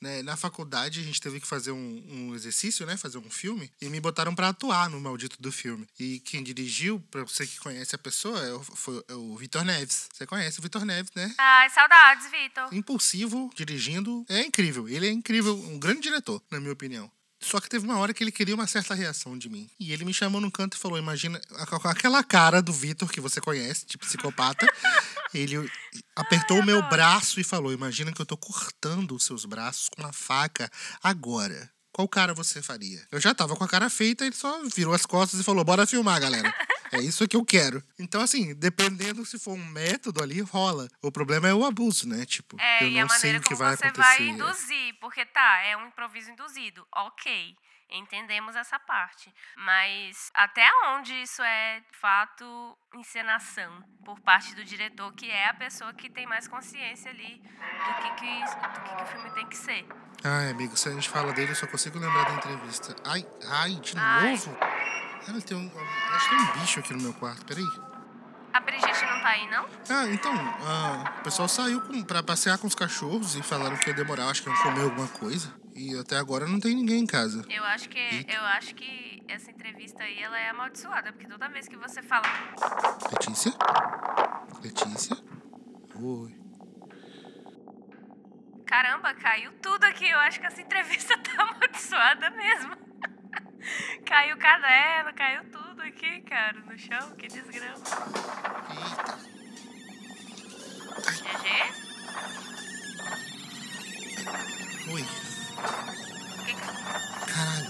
Né, 0.00 0.22
na 0.22 0.36
faculdade 0.36 1.00
a 1.00 1.02
gente 1.02 1.20
teve 1.20 1.40
que 1.40 1.46
fazer 1.46 1.72
um, 1.72 2.04
um 2.08 2.34
exercício, 2.34 2.86
né, 2.86 2.96
fazer 2.96 3.18
um 3.18 3.30
filme, 3.30 3.70
e 3.80 3.88
me 3.88 4.00
botaram 4.00 4.34
pra 4.34 4.48
atuar 4.48 4.88
no 4.90 5.00
maldito 5.00 5.36
do 5.40 5.50
filme. 5.50 5.86
E 5.98 6.20
quem 6.20 6.42
dirigiu, 6.42 7.00
pra 7.10 7.22
você 7.22 7.46
que 7.46 7.58
conhece 7.58 7.94
a 7.94 7.98
pessoa, 7.98 8.38
é 8.40 8.52
o, 8.52 8.62
foi 8.62 9.04
é 9.08 9.14
o 9.14 9.36
Vitor 9.36 9.64
Neves. 9.64 10.08
Você 10.12 10.26
conhece 10.26 10.58
o 10.58 10.62
Vitor 10.62 10.84
Neves, 10.84 11.10
né? 11.14 11.34
Ai, 11.38 11.70
saudades, 11.70 12.30
Vitor. 12.30 12.72
Impulsivo, 12.72 13.50
dirigindo, 13.54 14.24
é 14.28 14.40
incrível. 14.40 14.88
Ele 14.88 15.06
é 15.06 15.10
incrível, 15.10 15.54
um 15.54 15.78
grande 15.78 16.00
diretor, 16.00 16.42
na 16.50 16.60
minha 16.60 16.72
opinião. 16.72 17.10
Só 17.38 17.60
que 17.60 17.68
teve 17.68 17.84
uma 17.84 17.98
hora 17.98 18.14
que 18.14 18.24
ele 18.24 18.32
queria 18.32 18.54
uma 18.54 18.66
certa 18.66 18.94
reação 18.94 19.36
de 19.36 19.48
mim. 19.48 19.68
E 19.78 19.92
ele 19.92 20.04
me 20.04 20.12
chamou 20.12 20.40
num 20.40 20.50
canto 20.50 20.76
e 20.76 20.80
falou: 20.80 20.98
Imagina 20.98 21.40
com 21.68 21.88
aquela 21.88 22.24
cara 22.24 22.62
do 22.62 22.72
Vitor 22.72 23.10
que 23.10 23.20
você 23.20 23.40
conhece, 23.40 23.86
de 23.86 23.98
psicopata. 23.98 24.66
Ele 25.34 25.70
apertou 26.14 26.60
o 26.60 26.64
meu 26.64 26.82
braço 26.88 27.40
e 27.40 27.44
falou: 27.44 27.72
Imagina 27.72 28.12
que 28.12 28.20
eu 28.20 28.26
tô 28.26 28.36
cortando 28.36 29.14
os 29.14 29.24
seus 29.24 29.44
braços 29.44 29.88
com 29.88 30.02
uma 30.02 30.12
faca 30.12 30.70
agora. 31.02 31.70
Qual 31.92 32.06
cara 32.06 32.34
você 32.34 32.60
faria? 32.60 33.06
Eu 33.10 33.18
já 33.18 33.34
tava 33.34 33.56
com 33.56 33.64
a 33.64 33.68
cara 33.68 33.88
feita, 33.88 34.26
ele 34.26 34.36
só 34.36 34.62
virou 34.74 34.92
as 34.92 35.06
costas 35.06 35.40
e 35.40 35.44
falou: 35.44 35.64
Bora 35.64 35.86
filmar, 35.86 36.20
galera. 36.20 36.54
É 36.92 37.00
isso 37.00 37.26
que 37.26 37.36
eu 37.36 37.44
quero. 37.44 37.82
Então, 37.98 38.20
assim, 38.20 38.54
dependendo 38.54 39.24
se 39.26 39.38
for 39.40 39.52
um 39.54 39.64
método 39.64 40.22
ali, 40.22 40.40
rola. 40.40 40.88
O 41.02 41.10
problema 41.10 41.48
é 41.48 41.54
o 41.54 41.64
abuso, 41.64 42.08
né? 42.08 42.24
Tipo, 42.24 42.56
É, 42.60 42.84
eu 42.84 42.88
e 42.88 42.98
a 42.98 43.02
não 43.02 43.08
sei 43.08 43.18
maneira 43.32 43.38
o 43.38 43.40
que 43.42 43.48
como 43.48 43.58
vai 43.58 43.76
você 43.76 43.86
acontecer. 43.86 44.18
vai 44.18 44.28
induzir. 44.28 44.94
Porque 45.00 45.26
tá, 45.26 45.62
é 45.64 45.76
um 45.76 45.88
improviso 45.88 46.30
induzido. 46.30 46.86
Ok. 46.94 47.56
Entendemos 47.90 48.56
essa 48.56 48.78
parte. 48.78 49.32
Mas 49.56 50.30
até 50.34 50.68
onde 50.88 51.14
isso 51.22 51.42
é, 51.42 51.80
de 51.80 51.98
fato, 51.98 52.76
encenação 52.94 53.82
por 54.04 54.20
parte 54.20 54.54
do 54.54 54.64
diretor, 54.64 55.12
que 55.12 55.30
é 55.30 55.48
a 55.48 55.54
pessoa 55.54 55.94
que 55.94 56.10
tem 56.10 56.26
mais 56.26 56.48
consciência 56.48 57.10
ali 57.10 57.38
do 57.38 57.94
que, 58.02 58.14
que, 58.16 58.44
do 58.44 58.80
que, 58.82 58.96
que 58.96 59.02
o 59.02 59.06
filme 59.06 59.30
tem 59.34 59.46
que 59.46 59.56
ser. 59.56 59.86
Ai, 60.24 60.50
amigo, 60.50 60.76
se 60.76 60.88
a 60.88 60.92
gente 60.92 61.08
fala 61.08 61.32
dele, 61.32 61.52
eu 61.52 61.56
só 61.56 61.66
consigo 61.66 61.98
lembrar 61.98 62.24
da 62.24 62.34
entrevista. 62.34 62.96
Ai, 63.04 63.24
ai, 63.48 63.74
de 63.76 63.94
Ai. 63.96 64.30
novo? 64.30 64.56
Cara, 64.56 65.40
tem 65.40 65.56
um, 65.56 65.70
acho 66.14 66.28
que 66.28 66.36
tem 66.36 66.44
um 66.44 66.60
bicho 66.60 66.80
aqui 66.80 66.92
no 66.92 67.02
meu 67.02 67.14
quarto, 67.14 67.44
peraí. 67.46 67.66
A 68.52 68.60
Brigitte 68.60 69.04
não 69.04 69.20
tá 69.20 69.28
aí, 69.28 69.50
não? 69.50 69.66
Ah, 69.90 70.06
então, 70.08 70.32
ah, 70.32 71.14
o 71.20 71.22
pessoal 71.22 71.46
saiu 71.46 71.80
com, 71.82 72.02
pra 72.02 72.22
passear 72.22 72.58
com 72.58 72.66
os 72.66 72.74
cachorros 72.74 73.36
e 73.36 73.42
falaram 73.42 73.76
que 73.76 73.90
ia 73.90 73.94
demorar, 73.94 74.28
acho 74.28 74.42
que 74.42 74.48
iam 74.48 74.62
comer 74.62 74.82
alguma 74.82 75.08
coisa. 75.08 75.52
E 75.76 75.94
até 75.98 76.16
agora 76.16 76.46
não 76.46 76.58
tem 76.58 76.74
ninguém 76.74 77.00
em 77.00 77.06
casa. 77.06 77.44
Eu 77.50 77.62
acho 77.64 77.88
que 77.90 77.98
Eita. 77.98 78.32
eu 78.32 78.42
acho 78.42 78.74
que 78.74 79.22
essa 79.28 79.50
entrevista 79.50 80.02
aí 80.02 80.18
ela 80.22 80.38
é 80.38 80.48
amaldiçoada, 80.48 81.12
porque 81.12 81.28
toda 81.28 81.48
vez 81.48 81.68
que 81.68 81.76
você 81.76 82.02
fala 82.02 82.26
Letícia? 83.12 83.52
Letícia? 84.62 85.16
Oi. 85.94 86.34
Caramba, 88.66 89.12
caiu 89.14 89.52
tudo 89.60 89.84
aqui. 89.84 90.08
Eu 90.08 90.18
acho 90.20 90.40
que 90.40 90.46
essa 90.46 90.62
entrevista 90.62 91.16
tá 91.20 91.42
amaldiçoada 91.42 92.30
mesmo. 92.30 92.74
caiu 94.06 94.34
o 94.34 94.38
caderno, 94.38 95.14
caiu 95.14 95.44
tudo 95.50 95.82
aqui, 95.82 96.22
cara, 96.22 96.58
no 96.60 96.78
chão. 96.78 97.14
Que 97.16 97.28
desgrama. 97.28 97.84
Eita. 98.70 99.18
GG? 101.12 101.86
Oi. 104.92 105.25
Caralho. 107.26 107.66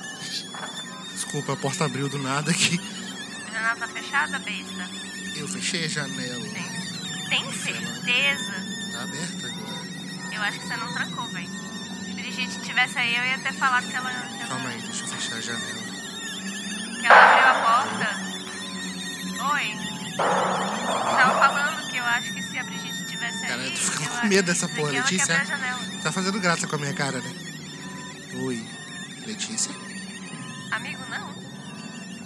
Desculpa, 1.13 1.53
a 1.53 1.57
porta 1.57 1.85
abriu 1.85 2.09
do 2.09 2.19
nada 2.19 2.51
aqui. 2.51 2.81
A 3.47 3.51
janela 3.53 3.77
tá 3.77 3.89
fechada, 3.89 4.39
besta? 4.39 4.89
Eu 5.37 5.49
fechei 5.49 5.85
a 5.85 5.89
janela. 5.89 6.45
Tem, 6.49 6.65
tem 7.29 7.53
certeza? 7.53 8.55
Tá 8.93 9.03
aberta 9.03 9.47
agora. 9.47 9.87
Eu 10.35 10.43
acho 10.43 10.59
que 10.61 10.67
você 10.69 10.77
não 10.77 10.93
trancou, 10.93 11.27
velho. 11.29 11.49
Se 12.05 12.13
Brigitte 12.15 12.61
tivesse 12.61 12.99
aí, 12.99 13.17
eu 13.17 13.25
ia 13.25 13.39
ter 13.39 13.53
falado 13.55 13.87
que 13.89 13.97
ela, 13.97 14.11
que 14.11 14.41
ela, 14.43 14.49
Calma 14.49 14.69
aí, 14.69 14.81
deixa 14.81 15.05
eu 15.05 15.09
fechar 15.09 15.37
a 15.37 15.41
janela. 15.41 15.83
que 17.01 17.07
ela 17.07 17.25
abriu 17.25 17.47
a 17.47 17.55
porta. 17.65 18.09
Oi. 19.55 19.77
Tava 20.17 21.39
falando 21.39 21.91
que 21.91 21.97
eu 21.97 22.05
acho 22.05 22.33
que 22.33 22.43
se 22.43 22.59
a 22.59 22.65
Brigitte 22.65 23.05
tivesse 23.07 23.45
aí. 23.45 23.49
Cara, 23.51 23.63
eu 23.65 23.71
tô 23.71 23.77
ficando 23.77 24.05
eu 24.05 24.21
com 24.21 24.27
medo 24.29 24.47
dessa 24.47 24.69
porra, 24.69 24.91
Letícia. 24.93 25.47
Tá 26.03 26.13
fazendo 26.13 26.41
graça 26.41 26.67
com 26.67 26.77
a 26.77 26.79
minha 26.79 26.95
cara, 26.95 27.19
né? 27.21 27.46
Oi. 28.45 28.63
Letícia? 29.27 29.73
Amigo, 30.73 31.03
não. 31.09 31.35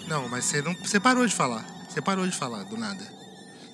Não, 0.09 0.29
mas 0.29 0.44
você 0.44 0.61
não. 0.61 0.75
Você 0.75 0.99
parou 0.99 1.27
de 1.27 1.35
falar. 1.35 1.64
Você 1.88 2.03
parou 2.03 2.27
de 2.27 2.37
falar, 2.37 2.64
do 2.64 2.77
nada. 2.77 3.05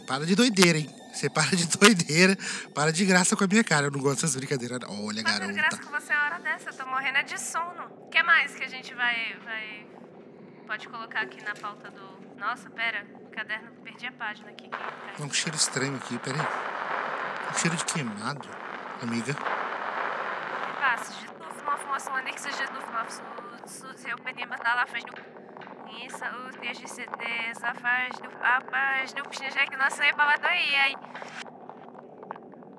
Para 0.06 0.26
de 0.26 0.34
doideira, 0.34 0.78
hein? 0.78 0.90
Você 1.12 1.30
para 1.30 1.56
de 1.56 1.66
doideira. 1.78 2.36
Para 2.74 2.92
de 2.92 3.04
graça 3.04 3.34
com 3.36 3.44
a 3.44 3.46
minha 3.46 3.64
cara. 3.64 3.86
Eu 3.86 3.90
não 3.90 4.00
gosto 4.00 4.22
dessas 4.22 4.36
brincadeiras. 4.36 4.78
Olha, 4.88 5.22
graça 5.22 5.40
garota. 5.40 5.78
com 5.78 5.90
você 5.90 6.12
a 6.12 6.24
hora 6.24 6.38
dessa, 6.38 6.70
eu 6.70 6.74
tô 6.74 6.86
morrendo 6.86 7.18
é 7.18 7.22
de 7.22 7.40
sono. 7.40 7.84
O 8.02 8.08
que 8.08 8.22
mais 8.22 8.54
que 8.54 8.64
a 8.64 8.68
gente 8.68 8.94
vai, 8.94 9.36
vai. 9.44 9.86
Pode 10.66 10.88
colocar 10.88 11.22
aqui 11.22 11.42
na 11.42 11.54
pauta 11.54 11.90
do. 11.90 12.36
Nossa, 12.38 12.68
pera, 12.68 13.06
o 13.24 13.30
caderno, 13.30 13.70
perdi 13.82 14.06
a 14.06 14.12
página 14.12 14.50
aqui. 14.50 14.68
Tem 15.16 15.26
um 15.26 15.32
cheiro 15.32 15.56
estranho 15.56 15.96
aqui, 15.96 16.18
peraí. 16.18 16.40
Um 17.50 17.58
cheiro 17.58 17.76
de 17.76 17.84
queimado. 17.84 18.46
Amiga. 19.02 19.34
Seja 21.04 21.26
tu 21.26 21.35
uma 21.66 21.76
formação 21.76 22.14
seu 23.96 24.16
penima 24.18 24.56
tá 24.56 24.74
lá 24.74 24.86
faz 24.86 25.04
no 25.04 25.12
isso 26.04 26.24
o 26.24 26.60
texto 26.60 26.86
certeza 26.88 27.74
faz 27.74 28.16
do 28.18 28.28
papas 28.30 29.12
do 29.12 29.22
pixinha 29.28 29.66
que 29.66 29.76
não 29.76 29.90
sei 29.90 30.12
balado 30.12 30.46
aí 30.46 30.76
aí 30.76 30.94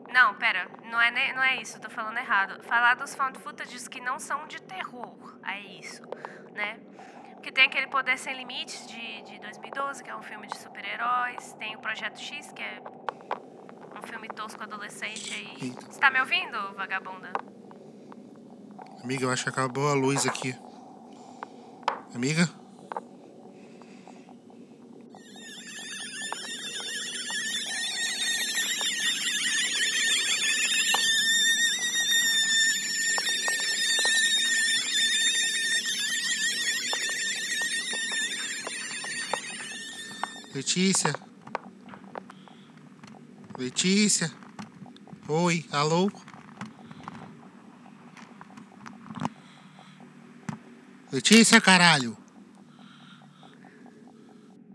não, 0.09 0.33
pera, 0.35 0.67
não 0.85 0.99
é, 0.99 1.11
não 1.33 1.43
é 1.43 1.61
isso, 1.61 1.79
tô 1.79 1.89
falando 1.91 2.17
errado. 2.17 2.63
Falar 2.63 2.95
dos 2.95 3.13
found 3.13 3.37
footages 3.37 3.87
que 3.87 4.01
não 4.01 4.17
são 4.17 4.47
de 4.47 4.59
terror, 4.61 5.37
é 5.45 5.59
isso, 5.59 6.01
né? 6.53 6.79
Porque 7.33 7.51
tem 7.51 7.65
aquele 7.65 7.87
Poder 7.87 8.17
Sem 8.17 8.35
Limites 8.35 8.87
de, 8.87 9.21
de 9.21 9.39
2012, 9.39 10.03
que 10.03 10.09
é 10.09 10.15
um 10.15 10.23
filme 10.23 10.47
de 10.47 10.57
super-heróis. 10.57 11.53
Tem 11.53 11.75
o 11.75 11.79
Projeto 11.79 12.19
X, 12.19 12.51
que 12.51 12.63
é 12.63 12.81
um 13.95 14.01
filme 14.07 14.27
tosco 14.29 14.63
adolescente 14.63 15.33
aí. 15.33 15.69
Você 15.71 15.99
tá 15.99 16.09
me 16.09 16.19
ouvindo, 16.19 16.73
vagabunda? 16.73 17.31
Amiga, 19.07 19.23
eu 19.23 19.31
acho 19.31 19.43
que 19.43 19.49
acabou 19.49 19.87
a 19.87 19.93
luz 19.93 20.27
aqui. 20.27 20.53
Amiga? 22.13 22.49
Letícia? 40.53 41.15
Letícia? 43.57 44.29
Oi, 45.29 45.65
alô? 45.71 46.11
Letícia, 51.11 51.61
caralho! 51.61 52.17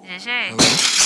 GG 0.03 0.29
Alô. 0.51 1.01